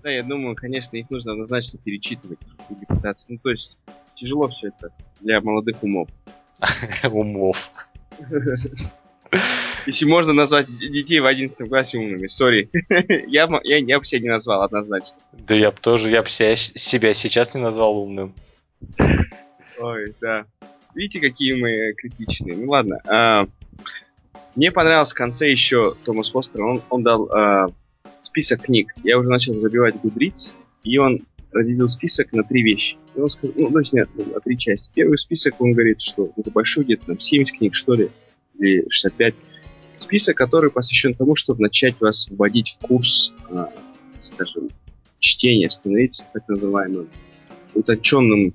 Да, 0.03 0.11
я 0.11 0.25
думаю, 0.25 0.57
конечно, 0.57 0.97
их 0.97 1.09
нужно 1.11 1.31
однозначно 1.31 1.79
перечитывать 1.79 2.41
или 2.69 2.85
пытаться. 2.87 3.27
Ну, 3.29 3.39
то 3.39 3.51
есть, 3.51 3.77
тяжело 4.17 4.49
все 4.49 4.71
это 4.71 4.93
для 5.21 5.41
молодых 5.41 5.81
умов. 5.81 6.09
Умов. 7.05 7.71
Если 9.87 10.05
можно 10.05 10.33
назвать 10.33 10.67
детей 10.79 11.21
в 11.21 11.27
11 11.27 11.69
классе 11.69 11.99
умными, 11.99 12.27
сори. 12.29 12.71
я, 13.27 13.49
я, 13.65 13.79
я 13.79 13.99
бы 13.99 14.05
себя 14.05 14.21
не 14.21 14.29
назвал 14.29 14.63
однозначно. 14.63 15.19
Да 15.33 15.55
я 15.55 15.71
бы 15.71 15.79
тоже, 15.81 16.11
я 16.11 16.23
бы 16.23 16.29
себя, 16.29 16.55
себя 16.55 17.15
сейчас 17.15 17.55
не 17.55 17.61
назвал 17.61 17.99
умным. 17.99 18.35
Ой, 19.81 20.15
да. 20.21 20.45
Видите, 20.95 21.21
какие 21.21 21.55
мы 21.55 21.95
критичные. 21.95 22.57
Ну 22.57 22.71
ладно. 22.71 23.01
А, 23.07 23.47
мне 24.55 24.71
понравился 24.71 25.15
в 25.15 25.19
конце 25.19 25.51
еще 25.51 25.97
Томас 26.05 26.31
Фостер. 26.31 26.63
Он, 26.63 26.83
он 26.91 27.03
дал 27.03 27.29
а, 27.33 27.69
список 28.23 28.63
книг. 28.63 28.93
Я 29.03 29.19
уже 29.19 29.29
начал 29.29 29.55
забивать 29.55 29.97
Goodreads, 29.97 30.55
и 30.85 30.99
он 30.99 31.21
разделил 31.51 31.89
список 31.89 32.33
на 32.33 32.45
три 32.45 32.63
вещи. 32.63 32.97
И 33.15 33.21
он 33.21 33.31
сказал, 33.31 33.55
ну, 33.57 33.71
то 33.71 33.79
есть 33.79 33.93
нет, 33.93 34.09
на 34.15 34.41
три 34.41 34.59
части. 34.59 34.91
Первый 34.95 35.19
список, 35.19 35.61
он 35.61 35.73
говорит, 35.73 36.01
что 36.01 36.31
это 36.37 36.51
большой, 36.51 36.85
где-то 36.85 37.07
там 37.07 37.21
70 37.21 37.57
книг, 37.57 37.75
что 37.75 37.95
ли 37.95 38.11
или 38.63 38.87
65. 38.89 39.35
Список, 39.99 40.37
который 40.37 40.71
посвящен 40.71 41.15
тому, 41.15 41.37
чтобы 41.37 41.63
начать 41.63 42.01
вас 42.01 42.29
вводить 42.31 42.77
в 42.79 42.87
курс, 42.87 43.33
э, 43.51 43.67
скажем, 44.21 44.69
чтения, 45.19 45.71
становиться 45.71 46.25
так 46.33 46.49
называемым 46.49 47.09
утонченным 47.75 48.55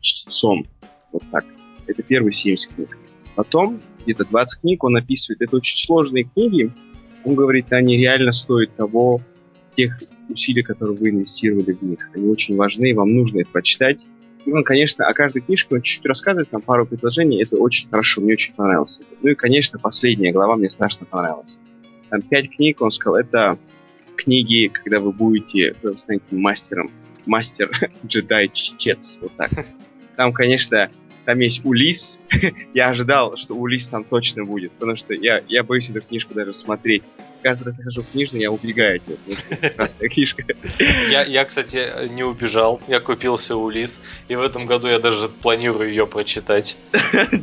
чтецом. 0.00 0.66
Вот 1.12 1.22
так. 1.30 1.44
Это 1.86 2.02
первые 2.02 2.32
70 2.32 2.74
книг. 2.74 2.98
Потом 3.34 3.80
где-то 4.04 4.24
20 4.24 4.60
книг 4.60 4.84
он 4.84 4.96
описывает. 4.96 5.42
Это 5.42 5.56
очень 5.56 5.76
сложные 5.76 6.24
книги. 6.24 6.72
Он 7.24 7.34
говорит, 7.34 7.72
они 7.72 7.96
реально 7.96 8.32
стоят 8.32 8.74
того, 8.76 9.20
тех 9.76 10.00
усилий, 10.28 10.62
которые 10.62 10.96
вы 10.96 11.10
инвестировали 11.10 11.72
в 11.72 11.82
них. 11.82 12.10
Они 12.14 12.28
очень 12.28 12.56
важны, 12.56 12.94
вам 12.94 13.14
нужно 13.14 13.40
их 13.40 13.48
прочитать 13.48 13.98
ну, 14.46 14.62
конечно, 14.62 15.06
о 15.06 15.14
каждой 15.14 15.42
книжке 15.42 15.74
он 15.74 15.82
чуть-чуть 15.82 16.06
рассказывает, 16.06 16.50
там 16.50 16.60
пару 16.60 16.86
предложений, 16.86 17.42
это 17.42 17.56
очень 17.56 17.88
хорошо, 17.88 18.20
мне 18.20 18.34
очень 18.34 18.54
понравилось. 18.54 19.00
Ну 19.22 19.30
и, 19.30 19.34
конечно, 19.34 19.78
последняя 19.78 20.32
глава 20.32 20.56
мне 20.56 20.70
страшно 20.70 21.06
понравилась. 21.06 21.58
Там 22.10 22.22
пять 22.22 22.50
книг, 22.50 22.80
он 22.80 22.90
сказал, 22.90 23.16
это 23.16 23.58
книги, 24.16 24.68
когда 24.68 25.00
вы 25.00 25.12
будете, 25.12 25.74
вы 25.82 25.96
станете 25.98 26.24
мастером, 26.30 26.90
мастер 27.26 27.70
джедай 28.06 28.50
чтец, 28.52 29.18
вот 29.20 29.32
так. 29.36 29.50
Там, 30.16 30.32
конечно, 30.32 30.88
там 31.24 31.38
есть 31.40 31.64
Улис. 31.64 32.22
я 32.74 32.88
ожидал, 32.88 33.36
что 33.36 33.54
Улис 33.54 33.88
там 33.88 34.04
точно 34.04 34.44
будет, 34.44 34.72
потому 34.72 34.96
что 34.96 35.14
я, 35.14 35.42
я 35.48 35.62
боюсь 35.62 35.90
эту 35.90 36.02
книжку 36.02 36.34
даже 36.34 36.54
смотреть. 36.54 37.02
Каждый 37.44 37.64
раз 37.64 37.76
захожу 37.76 38.02
в 38.02 38.10
книжную, 38.10 38.40
я 38.40 38.50
убегаю 38.50 38.96
от 38.96 39.06
нее, 39.06 39.70
красная 39.76 40.08
книжка. 40.08 40.46
я, 40.78 41.24
я, 41.24 41.44
кстати, 41.44 42.08
не 42.08 42.22
убежал, 42.22 42.80
я 42.88 43.00
купился 43.00 43.54
Улис, 43.54 44.00
и 44.28 44.34
в 44.34 44.40
этом 44.40 44.64
году 44.64 44.88
я 44.88 44.98
даже 44.98 45.28
планирую 45.28 45.90
ее 45.90 46.06
прочитать. 46.06 46.78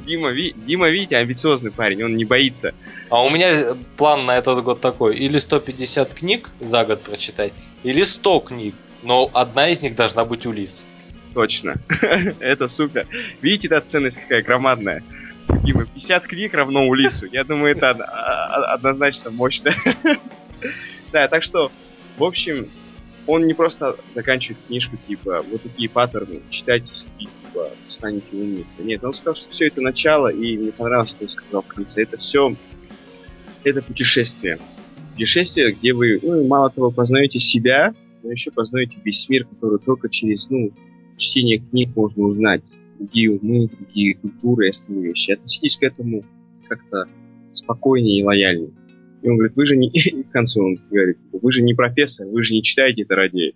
Дима, 0.07 0.31
ви, 0.31 0.55
Дима, 0.57 0.89
видите, 0.89 1.17
амбициозный 1.17 1.69
парень, 1.69 2.01
он 2.01 2.15
не 2.15 2.25
боится. 2.25 2.73
А 3.09 3.23
у 3.23 3.29
меня 3.29 3.75
план 3.95 4.25
на 4.25 4.35
этот 4.35 4.63
год 4.63 4.81
такой, 4.81 5.17
или 5.17 5.37
150 5.37 6.15
книг 6.15 6.49
за 6.59 6.83
год 6.83 7.01
прочитать, 7.01 7.53
или 7.83 8.03
100 8.03 8.39
книг, 8.39 8.73
но 9.03 9.29
одна 9.31 9.69
из 9.69 9.81
них 9.81 9.95
должна 9.95 10.25
быть 10.25 10.47
Улис. 10.47 10.87
Точно. 11.35 11.75
Это 12.39 12.67
супер. 12.67 13.05
Видите, 13.39 13.67
эта 13.67 13.81
ценность 13.85 14.17
какая 14.17 14.41
громадная. 14.41 15.03
Дима, 15.63 15.85
50 15.85 16.27
книг 16.27 16.53
равно 16.53 16.87
Улису. 16.87 17.25
Я 17.25 17.43
думаю, 17.43 17.75
это 17.75 17.91
однозначно 18.73 19.31
мощно. 19.31 19.73
Да, 21.11 21.27
так 21.27 21.43
что, 21.43 21.69
в 22.17 22.23
общем, 22.23 22.69
он 23.27 23.45
не 23.45 23.53
просто 23.53 23.97
заканчивает 24.15 24.59
книжку, 24.67 24.95
типа, 25.07 25.43
вот 25.51 25.61
такие 25.61 25.89
паттерны, 25.89 26.39
читайте, 26.49 26.87
типа, 27.19 27.67
станете 27.89 28.27
умницей. 28.31 28.85
Нет, 28.85 29.03
он 29.03 29.13
сказал, 29.13 29.35
что 29.35 29.51
все 29.51 29.67
это 29.67 29.81
начало, 29.81 30.29
и 30.29 30.57
мне 30.57 30.71
понравилось, 30.71 31.09
что 31.09 31.23
он 31.23 31.29
сказал 31.29 31.61
в 31.63 31.67
конце. 31.67 32.03
Это 32.03 32.17
все, 32.17 32.55
это 33.65 33.81
путешествие. 33.81 34.57
Путешествие, 35.13 35.73
где 35.73 35.91
вы, 35.91 36.19
ну, 36.23 36.47
мало 36.47 36.69
того, 36.69 36.91
познаете 36.91 37.39
себя, 37.39 37.93
но 38.23 38.31
еще 38.31 38.51
познаете 38.51 38.95
весь 39.03 39.27
мир, 39.27 39.45
который 39.45 39.79
только 39.79 40.07
через, 40.07 40.49
ну, 40.49 40.71
чтение 41.17 41.59
книг 41.59 41.89
можно 41.95 42.23
узнать 42.23 42.61
другие 43.01 43.31
умы, 43.31 43.67
другие 43.67 44.15
культуры 44.15 44.67
и 44.67 44.69
остальные 44.69 45.09
вещи. 45.09 45.31
Относитесь 45.31 45.77
к 45.77 45.83
этому 45.83 46.23
как-то 46.67 47.05
спокойнее 47.53 48.19
и 48.19 48.23
лояльнее. 48.23 48.71
И 49.21 49.29
он 49.29 49.37
говорит, 49.37 49.55
вы 49.55 49.65
же 49.65 49.75
не... 49.75 49.89
И 49.93 50.23
к 50.23 50.31
концу 50.31 50.63
он 50.63 50.79
говорит, 50.89 51.17
вы 51.31 51.51
же 51.51 51.61
не 51.61 51.73
профессор, 51.73 52.27
вы 52.27 52.43
же 52.43 52.53
не 52.53 52.63
читаете 52.63 53.03
это 53.03 53.15
ради 53.15 53.55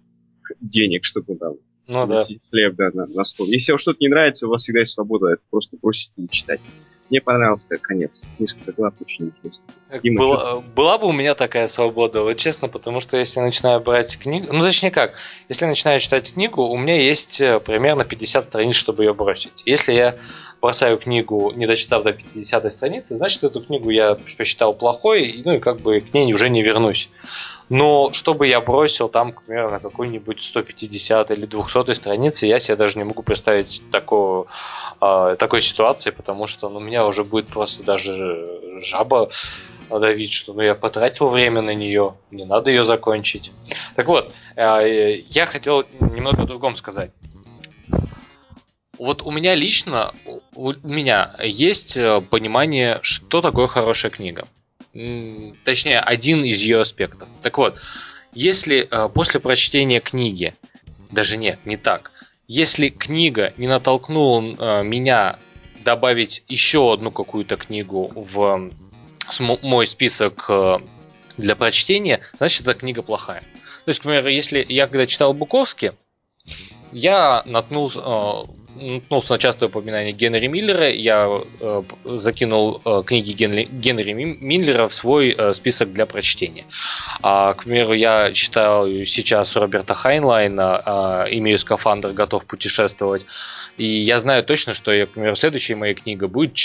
денег, 0.60 1.05
чтобы 1.05 1.36
там 1.36 1.53
ну, 1.88 2.08
да. 2.08 2.23
хлеб 2.49 2.75
да, 2.75 2.89
на, 2.93 3.05
на 3.05 3.23
стол. 3.23 3.47
Если 3.47 3.71
вам 3.71 3.79
что-то 3.79 3.97
не 3.99 4.10
нравится, 4.10 4.47
у 4.47 4.49
вас 4.49 4.63
всегда 4.63 4.79
есть 4.81 4.93
свобода 4.93 5.27
это 5.27 5.41
просто 5.49 5.77
бросить 5.81 6.12
и 6.17 6.27
читать. 6.29 6.60
Мне 7.09 7.21
понравился 7.21 7.67
как 7.69 7.81
конец. 7.81 8.25
Несколько 8.39 8.71
глав 8.71 8.93
очень 8.99 9.25
интересно. 9.25 9.63
Была, 10.03 10.61
была 10.61 10.97
бы 10.97 11.07
у 11.07 11.11
меня 11.11 11.35
такая 11.35 11.67
свобода, 11.67 12.23
вот 12.23 12.37
честно, 12.37 12.67
потому 12.67 12.99
что 12.99 13.17
если 13.17 13.39
я 13.39 13.45
начинаю 13.45 13.79
брать 13.79 14.17
книгу, 14.17 14.51
ну 14.51 14.61
точнее 14.61 14.91
как, 14.91 15.13
если 15.47 15.65
я 15.65 15.69
начинаю 15.69 15.99
читать 15.99 16.33
книгу, 16.33 16.63
у 16.63 16.77
меня 16.77 16.99
есть 16.99 17.39
э, 17.41 17.59
примерно 17.59 18.05
50 18.05 18.43
страниц, 18.43 18.75
чтобы 18.75 19.03
ее 19.03 19.13
бросить. 19.13 19.61
Если 19.65 19.93
я 19.93 20.15
бросаю 20.61 20.97
книгу, 20.97 21.51
не 21.55 21.67
дочитав 21.67 22.03
до 22.03 22.13
50 22.13 22.71
страницы, 22.71 23.15
значит 23.15 23.43
эту 23.43 23.61
книгу 23.61 23.91
я 23.91 24.17
посчитал 24.37 24.73
плохой, 24.73 25.41
ну 25.45 25.53
и 25.53 25.59
как 25.59 25.81
бы 25.81 26.01
к 26.01 26.11
ней 26.13 26.33
уже 26.33 26.49
не 26.49 26.63
вернусь. 26.63 27.09
Но 27.69 28.12
чтобы 28.12 28.47
я 28.47 28.62
бросил 28.62 29.10
там, 29.10 29.34
к 29.34 29.43
примеру, 29.43 29.71
на 29.71 29.80
какой-нибудь 29.80 30.41
150 30.43 31.32
или 31.32 31.45
200 31.45 31.93
странице, 31.93 32.45
я 32.45 32.60
себе 32.60 32.75
даже 32.75 32.97
не 32.97 33.04
могу 33.04 33.23
представить 33.23 33.84
такого, 33.91 34.47
э, 35.01 35.36
такой 35.39 35.62
ситуации, 35.62 36.12
потому 36.12 36.47
что 36.47 36.69
ну, 36.69 36.80
меня 36.80 37.06
уже 37.06 37.23
будет 37.23 37.47
просто 37.47 37.84
даже 37.84 38.82
жаба 38.82 39.30
давить, 39.89 40.32
что 40.32 40.54
ну, 40.54 40.62
я 40.62 40.75
потратил 40.75 41.30
время 41.30 41.62
на 41.62 41.73
нее, 41.73 42.15
не 42.32 42.45
надо 42.45 42.69
ее 42.69 42.86
закончить. 42.86 43.51
Так 43.95 44.08
вот, 44.08 44.34
э, 44.56 45.21
я 45.30 45.45
хотел 45.47 45.86
немного 45.99 46.43
о 46.43 46.45
другом 46.45 46.75
сказать. 46.75 47.12
Вот 48.97 49.23
у 49.23 49.32
меня 49.32 49.56
лично, 49.56 50.13
у 50.56 50.73
меня 50.84 51.36
есть 51.43 51.97
э, 51.97 52.21
понимание, 52.21 52.99
что 53.01 53.41
такое 53.41 53.67
хорошая 53.67 54.12
книга. 54.12 54.45
Точнее, 55.63 55.99
один 55.99 56.43
из 56.43 56.62
ее 56.62 56.81
аспектов. 56.81 57.27
Так 57.41 57.58
вот, 57.58 57.77
если 58.34 58.88
э, 58.89 59.10
после 59.10 59.39
прочтения 59.39 59.99
книги, 59.99 60.55
даже 61.12 61.38
нет, 61.38 61.60
не 61.65 61.77
так, 61.77 62.12
если 62.47 62.89
книга 62.89 63.53
не 63.58 63.67
натолкнула 63.67 64.84
меня 64.84 65.39
добавить 65.86 66.43
еще 66.47 66.93
одну 66.93 67.12
какую-то 67.12 67.58
книгу 67.58 68.12
в 68.15 68.69
мой 69.39 69.88
список 69.88 70.45
э, 70.49 70.79
для 71.38 71.55
прочтения, 71.55 72.21
значит, 72.38 72.62
эта 72.62 72.73
книга 72.73 73.01
плохая. 73.01 73.41
То 73.86 73.89
есть, 73.89 73.99
к 73.99 74.03
примеру, 74.03 74.29
если 74.29 74.65
я 74.67 74.88
когда 74.88 75.05
читал 75.05 75.34
Буковски, 75.34 75.93
я 76.91 77.43
наткнулся, 77.45 77.99
э, 78.79 78.93
наткнулся 78.95 79.33
на 79.33 79.38
частое 79.38 79.69
упоминание 79.69 80.11
Генри 80.13 80.47
Миллера, 80.47 80.89
я 80.89 81.29
э, 81.59 81.81
закинул 82.03 82.81
э, 82.83 83.03
книги 83.05 83.31
Генри, 83.31 83.67
Генри 83.71 84.13
Миллера 84.13 84.88
в 84.88 84.93
свой 84.93 85.31
э, 85.31 85.53
список 85.53 85.91
для 85.91 86.05
прочтения. 86.05 86.65
А, 87.21 87.53
к 87.53 87.63
примеру, 87.63 87.93
я 87.93 88.31
читаю 88.31 89.05
сейчас 89.05 89.55
Роберта 89.55 89.93
Хайнлайна, 89.93 91.25
э, 91.25 91.35
имею 91.38 91.59
скафандр, 91.59 92.09
готов 92.11 92.45
путешествовать. 92.45 93.25
И 93.77 93.85
я 93.85 94.19
знаю 94.19 94.43
точно, 94.43 94.73
что, 94.73 94.93
я, 94.93 95.05
к 95.05 95.11
примеру, 95.11 95.35
следующая 95.35 95.75
моя 95.75 95.93
книга 95.93 96.27
будет 96.27 96.55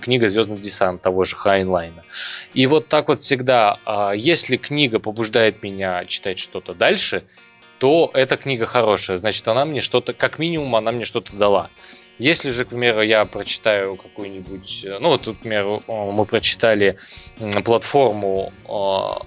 книга 0.00 0.28
Звездный 0.28 0.58
десант 0.58 1.02
того 1.02 1.24
же 1.24 1.36
Хайнлайна. 1.36 2.04
И 2.54 2.66
вот 2.66 2.88
так 2.88 3.08
вот 3.08 3.20
всегда, 3.20 3.78
а, 3.84 4.12
если 4.12 4.56
книга 4.56 4.98
побуждает 4.98 5.62
меня 5.62 6.04
читать 6.04 6.38
что-то 6.38 6.74
дальше, 6.74 7.24
то 7.82 8.12
эта 8.14 8.36
книга 8.36 8.64
хорошая. 8.64 9.18
Значит, 9.18 9.48
она 9.48 9.64
мне 9.64 9.80
что-то, 9.80 10.12
как 10.12 10.38
минимум, 10.38 10.76
она 10.76 10.92
мне 10.92 11.04
что-то 11.04 11.34
дала. 11.34 11.68
Если 12.16 12.50
же, 12.50 12.64
к 12.64 12.68
примеру, 12.68 13.02
я 13.02 13.24
прочитаю 13.24 13.96
какую-нибудь... 13.96 14.86
Ну, 15.00 15.08
вот, 15.08 15.26
к 15.26 15.40
примеру, 15.40 15.82
мы 15.88 16.24
прочитали 16.24 16.96
платформу 17.64 18.52
а, 18.68 19.22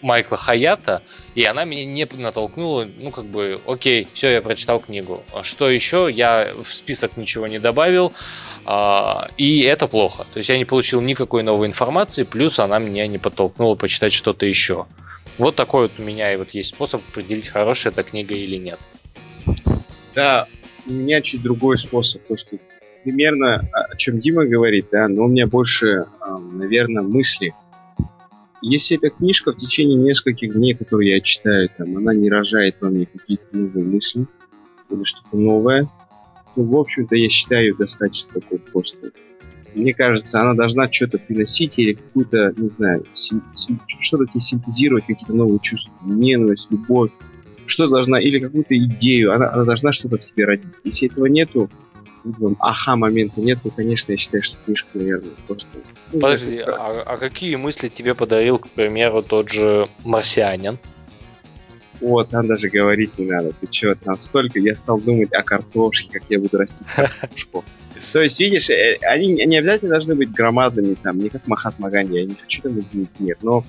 Майкла 0.00 0.38
Хаята, 0.38 1.02
и 1.34 1.44
она 1.44 1.64
меня 1.64 1.84
не 1.84 2.08
натолкнула, 2.16 2.88
ну, 2.98 3.10
как 3.10 3.26
бы, 3.26 3.60
окей, 3.66 4.08
все, 4.14 4.30
я 4.30 4.40
прочитал 4.40 4.80
книгу. 4.80 5.22
Что 5.42 5.68
еще? 5.68 6.08
Я 6.10 6.48
в 6.62 6.64
список 6.64 7.18
ничего 7.18 7.46
не 7.46 7.58
добавил, 7.58 8.14
а, 8.64 9.28
и 9.36 9.60
это 9.60 9.86
плохо. 9.86 10.24
То 10.32 10.38
есть 10.38 10.48
я 10.48 10.56
не 10.56 10.64
получил 10.64 11.02
никакой 11.02 11.42
новой 11.42 11.66
информации, 11.66 12.22
плюс 12.22 12.58
она 12.58 12.78
меня 12.78 13.06
не 13.06 13.18
подтолкнула 13.18 13.74
почитать 13.74 14.14
что-то 14.14 14.46
еще. 14.46 14.86
Вот 15.38 15.56
такой 15.56 15.82
вот 15.82 15.92
у 15.98 16.02
меня 16.02 16.32
и 16.32 16.36
вот 16.36 16.50
есть 16.50 16.70
способ 16.70 17.02
определить, 17.08 17.48
хорошая 17.48 17.92
эта 17.92 18.02
книга 18.02 18.34
или 18.34 18.56
нет. 18.56 18.78
Да, 20.14 20.46
у 20.86 20.92
меня 20.92 21.20
чуть 21.20 21.42
другой 21.42 21.78
способ, 21.78 22.22
то 22.26 22.36
что 22.36 22.58
примерно 23.02 23.68
о 23.72 23.96
чем 23.96 24.20
Дима 24.20 24.44
говорит, 24.44 24.88
да, 24.92 25.08
но 25.08 25.24
у 25.24 25.28
меня 25.28 25.46
больше, 25.46 26.06
наверное, 26.52 27.02
мысли 27.02 27.54
если 28.62 28.96
эта 28.96 29.10
книжка 29.10 29.52
в 29.52 29.58
течение 29.58 29.96
нескольких 29.96 30.54
дней, 30.54 30.74
которые 30.74 31.16
я 31.16 31.20
читаю, 31.20 31.68
там, 31.76 31.96
она 31.96 32.14
не 32.14 32.30
рожает 32.30 32.76
во 32.80 32.88
мне 32.88 33.06
какие-то 33.06 33.44
новые 33.50 33.84
мысли 33.84 34.26
или 34.88 35.04
что-то 35.04 35.36
новое, 35.36 35.88
то, 36.54 36.62
в 36.62 36.76
общем-то, 36.76 37.16
я 37.16 37.28
считаю 37.28 37.76
достаточно 37.76 38.40
такой 38.40 38.60
просто. 38.60 39.10
Мне 39.74 39.94
кажется, 39.94 40.40
она 40.40 40.54
должна 40.54 40.90
что-то 40.90 41.18
приносить 41.18 41.74
или 41.76 41.94
какую-то, 41.94 42.52
не 42.56 42.70
знаю, 42.70 43.04
что-то 43.14 44.26
тебе 44.26 44.40
синтезировать, 44.40 45.06
какие-то 45.06 45.34
новые 45.34 45.60
чувства, 45.60 45.92
ненависть, 46.04 46.66
любовь, 46.70 47.10
что 47.66 47.88
должна, 47.88 48.20
или 48.20 48.38
какую-то 48.38 48.76
идею, 48.76 49.34
она, 49.34 49.50
она 49.50 49.64
должна 49.64 49.92
что-то 49.92 50.18
в 50.18 50.24
тебе 50.24 50.44
родить. 50.44 50.72
Если 50.84 51.08
этого 51.08 51.26
нету, 51.26 51.70
аха 52.60 52.96
момента 52.96 53.40
нет, 53.40 53.58
то, 53.62 53.70
конечно, 53.70 54.12
я 54.12 54.18
считаю, 54.18 54.42
что 54.42 54.56
книжка, 54.64 54.90
наверное, 54.94 55.32
просто... 55.46 55.66
Ну, 56.12 56.20
Подожди, 56.20 56.58
а, 56.58 57.02
а 57.06 57.16
какие 57.16 57.56
мысли 57.56 57.88
тебе 57.88 58.14
подарил, 58.14 58.58
к 58.58 58.68
примеру, 58.68 59.22
тот 59.22 59.48
же 59.48 59.88
«Марсианин»? 60.04 60.78
Вот, 62.00 62.30
там 62.30 62.48
даже 62.48 62.68
говорить 62.68 63.16
не 63.16 63.26
надо. 63.26 63.52
Ты 63.60 63.68
чё, 63.68 63.94
там 63.94 64.18
столько, 64.18 64.58
я 64.58 64.74
стал 64.74 65.00
думать 65.00 65.32
о 65.32 65.42
картошке, 65.42 66.18
как 66.18 66.24
я 66.28 66.40
буду 66.40 66.58
растить 66.58 66.86
картошку. 66.96 67.64
То 68.12 68.20
есть, 68.22 68.40
видишь, 68.40 68.70
э, 68.70 68.98
они 69.02 69.28
не 69.28 69.56
обязательно 69.56 69.92
должны 69.92 70.14
быть 70.14 70.32
громадными, 70.32 70.94
там, 70.94 71.18
не 71.18 71.28
как 71.28 71.46
Махатма 71.46 71.90
Ганди, 71.90 72.18
я 72.18 72.24
не 72.24 72.34
хочу 72.34 72.62
там 72.62 72.78
изменить 72.78 73.10
мир, 73.18 73.36
но 73.42 73.64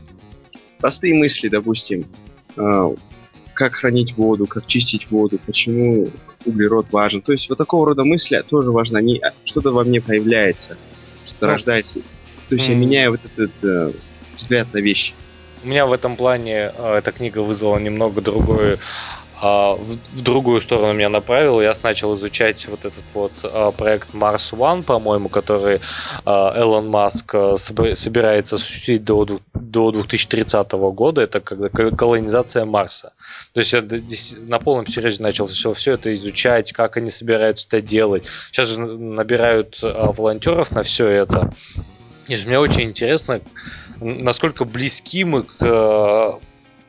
простые 0.79 1.13
мысли, 1.13 1.49
допустим, 1.49 2.05
э, 2.57 2.95
как 3.53 3.75
хранить 3.75 4.17
воду, 4.17 4.47
как 4.47 4.65
чистить 4.67 5.09
воду, 5.11 5.39
почему 5.45 6.09
углерод 6.45 6.87
важен. 6.91 7.21
То 7.21 7.31
есть 7.31 7.49
вот 7.49 7.57
такого 7.57 7.87
рода 7.87 8.03
мысли 8.03 8.43
тоже 8.49 8.71
важны. 8.71 8.97
Они, 8.97 9.19
а, 9.19 9.33
что-то 9.45 9.71
во 9.71 9.83
мне 9.83 10.01
появляется, 10.01 10.77
что-то 11.25 11.47
ну, 11.47 11.53
рождается. 11.53 12.01
То 12.49 12.55
есть 12.55 12.67
mm. 12.67 12.71
я 12.71 12.77
меняю 12.77 13.11
вот 13.11 13.21
этот 13.25 13.51
э, 13.63 13.93
взгляд 14.37 14.73
на 14.73 14.79
вещи. 14.79 15.13
У 15.63 15.67
меня 15.67 15.85
в 15.85 15.93
этом 15.93 16.17
плане 16.17 16.71
э, 16.75 16.95
эта 16.97 17.11
книга 17.11 17.39
вызвала 17.39 17.79
немного 17.79 18.21
другое 18.21 18.79
в, 19.43 19.97
в 20.13 20.21
другую 20.21 20.61
сторону 20.61 20.93
меня 20.93 21.09
направил. 21.09 21.61
Я 21.61 21.73
начал 21.83 22.15
изучать 22.15 22.65
вот 22.67 22.85
этот 22.85 23.03
вот 23.13 23.31
а, 23.43 23.71
проект 23.71 24.13
Mars 24.13 24.53
One, 24.53 24.83
по-моему, 24.83 25.29
который 25.29 25.81
а, 26.25 26.53
Элон 26.55 26.89
Маск 26.89 27.35
собирается 27.57 28.55
осуществить 28.55 29.03
до, 29.03 29.39
до 29.53 29.91
2030 29.91 30.71
года. 30.71 31.21
Это 31.21 31.41
когда 31.41 31.69
колонизация 31.69 32.65
Марса. 32.65 33.13
То 33.53 33.59
есть 33.59 33.73
я 33.73 33.83
на 34.37 34.59
полном 34.59 34.87
серьезе 34.87 35.21
начал 35.21 35.47
все, 35.47 35.73
все 35.73 35.93
это 35.93 36.13
изучать, 36.13 36.71
как 36.71 36.97
они 36.97 37.09
собираются 37.09 37.67
это 37.67 37.81
делать. 37.81 38.25
Сейчас 38.51 38.69
же 38.69 38.79
набирают 38.79 39.79
волонтеров 39.81 40.71
на 40.71 40.83
все 40.83 41.07
это. 41.07 41.51
И 42.27 42.35
мне 42.45 42.59
очень 42.59 42.83
интересно, 42.83 43.41
насколько 43.99 44.63
близки 44.63 45.25
мы 45.25 45.43
к 45.43 46.39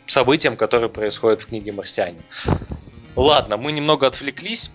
событиям, 0.06 0.56
которые 0.56 0.88
происходят 0.88 1.42
в 1.42 1.46
книге 1.46 1.72
«Марсианин». 1.72 2.22
Ладно, 3.16 3.56
мы 3.56 3.72
немного 3.72 4.06
отвлеклись, 4.06 4.70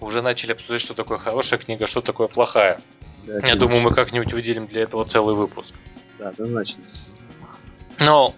уже 0.00 0.22
начали 0.22 0.52
обсуждать, 0.52 0.82
что 0.82 0.94
такое 0.94 1.18
хорошая 1.18 1.58
книга, 1.58 1.86
что 1.86 2.02
такое 2.02 2.28
плохая. 2.28 2.80
Да, 3.26 3.46
Я 3.46 3.56
думаю, 3.56 3.80
мы 3.80 3.94
как-нибудь 3.94 4.32
выделим 4.32 4.66
для 4.66 4.82
этого 4.82 5.04
целый 5.06 5.34
выпуск. 5.34 5.74
Да, 6.18 6.28
однозначно. 6.28 6.84
Но 7.98 8.34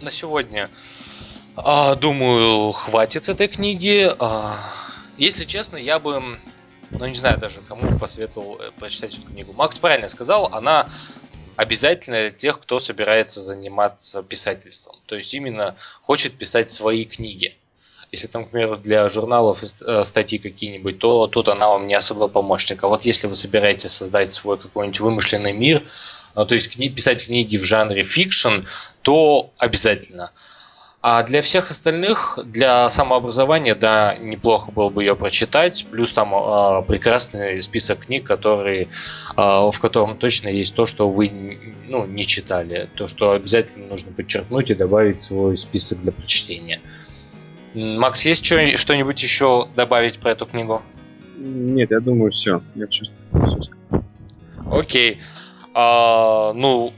на 0.00 0.10
сегодня, 0.10 0.70
а, 1.56 1.96
думаю, 1.96 2.72
хватит 2.72 3.24
с 3.24 3.28
этой 3.28 3.48
книги. 3.48 4.10
А, 4.18 4.56
если 5.18 5.44
честно, 5.44 5.76
я 5.76 5.98
бы, 5.98 6.38
ну 6.90 7.06
не 7.06 7.14
знаю 7.14 7.38
даже, 7.38 7.60
кому 7.62 7.98
посоветовал 7.98 8.58
э, 8.60 8.70
прочитать 8.78 9.18
эту 9.18 9.26
книгу. 9.26 9.52
Макс 9.52 9.78
правильно 9.78 10.08
сказал, 10.08 10.46
она 10.54 10.88
обязательно 11.60 12.16
для 12.16 12.30
тех, 12.30 12.58
кто 12.58 12.80
собирается 12.80 13.42
заниматься 13.42 14.22
писательством. 14.22 14.96
То 15.04 15.14
есть 15.16 15.34
именно 15.34 15.76
хочет 16.00 16.38
писать 16.38 16.70
свои 16.70 17.04
книги. 17.04 17.54
Если 18.10 18.28
там, 18.28 18.46
к 18.46 18.50
примеру, 18.50 18.78
для 18.78 19.06
журналов 19.10 19.62
э, 19.62 20.04
статьи 20.04 20.38
какие-нибудь, 20.38 20.98
то 20.98 21.26
тут 21.26 21.48
она 21.48 21.68
вам 21.68 21.86
не 21.86 21.94
особо 21.94 22.28
помощник. 22.28 22.82
А 22.82 22.88
вот 22.88 23.02
если 23.02 23.26
вы 23.26 23.34
собираетесь 23.36 23.92
создать 23.92 24.32
свой 24.32 24.56
какой-нибудь 24.56 25.00
вымышленный 25.00 25.52
мир, 25.52 25.82
э, 26.34 26.46
то 26.46 26.54
есть 26.54 26.74
писать 26.94 27.26
книги 27.26 27.58
в 27.58 27.64
жанре 27.64 28.04
fiction, 28.04 28.64
то 29.02 29.50
обязательно. 29.58 30.32
А 31.02 31.22
для 31.22 31.40
всех 31.40 31.70
остальных, 31.70 32.38
для 32.44 32.90
самообразования, 32.90 33.74
да, 33.74 34.16
неплохо 34.16 34.70
было 34.70 34.90
бы 34.90 35.02
ее 35.02 35.16
прочитать. 35.16 35.86
Плюс 35.90 36.12
там 36.12 36.34
э, 36.34 36.82
прекрасный 36.86 37.62
список 37.62 38.00
книг, 38.00 38.24
которые, 38.24 38.82
э, 38.82 38.88
в 39.36 39.74
котором 39.80 40.18
точно 40.18 40.48
есть 40.48 40.74
то, 40.74 40.84
что 40.84 41.08
вы 41.08 41.30
ну, 41.88 42.04
не 42.04 42.26
читали. 42.26 42.90
То, 42.96 43.06
что 43.06 43.32
обязательно 43.32 43.86
нужно 43.86 44.12
подчеркнуть 44.12 44.70
и 44.70 44.74
добавить 44.74 45.16
в 45.16 45.22
свой 45.22 45.56
список 45.56 46.02
для 46.02 46.12
прочтения. 46.12 46.80
Макс, 47.72 48.26
есть 48.26 48.44
что-нибудь 48.44 49.22
еще 49.22 49.68
добавить 49.74 50.18
про 50.18 50.32
эту 50.32 50.44
книгу? 50.44 50.82
Нет, 51.38 51.90
я 51.92 52.00
думаю, 52.00 52.30
все. 52.30 52.60
Я 52.74 52.86
все, 52.88 53.04
все 53.32 53.70
Окей. 54.70 55.18
А, 55.72 56.52
ну, 56.52 56.92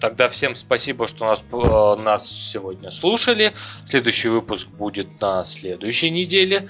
Тогда 0.00 0.28
всем 0.28 0.54
спасибо, 0.54 1.06
что 1.06 1.24
нас, 1.24 1.42
э, 1.50 2.02
нас 2.02 2.30
сегодня 2.30 2.90
слушали. 2.90 3.52
Следующий 3.84 4.28
выпуск 4.28 4.68
будет 4.68 5.20
на 5.20 5.44
следующей 5.44 6.10
неделе. 6.10 6.68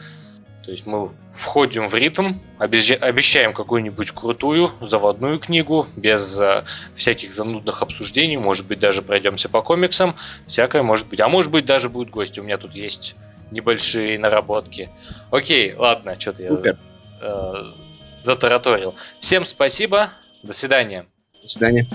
То 0.64 0.70
есть 0.70 0.86
мы 0.86 1.10
входим 1.34 1.88
в 1.88 1.94
ритм, 1.94 2.38
обещаем 2.58 3.52
какую-нибудь 3.52 4.12
крутую 4.12 4.72
заводную 4.80 5.38
книгу, 5.38 5.86
без 5.94 6.40
э, 6.40 6.64
всяких 6.94 7.32
занудных 7.32 7.82
обсуждений, 7.82 8.38
может 8.38 8.66
быть 8.66 8.78
даже 8.78 9.02
пройдемся 9.02 9.50
по 9.50 9.60
комиксам, 9.60 10.16
всякое 10.46 10.82
может 10.82 11.08
быть. 11.08 11.20
А 11.20 11.28
может 11.28 11.50
быть 11.50 11.66
даже 11.66 11.90
будет 11.90 12.10
гость, 12.10 12.38
у 12.38 12.42
меня 12.42 12.56
тут 12.56 12.74
есть 12.74 13.14
небольшие 13.50 14.18
наработки. 14.18 14.88
Окей, 15.30 15.74
ладно, 15.74 16.18
что-то 16.18 16.42
я 16.42 16.76
э, 17.20 17.54
затараторил. 18.22 18.94
Всем 19.20 19.44
спасибо, 19.44 20.12
до 20.42 20.54
свидания. 20.54 21.04
До 21.42 21.48
свидания. 21.48 21.86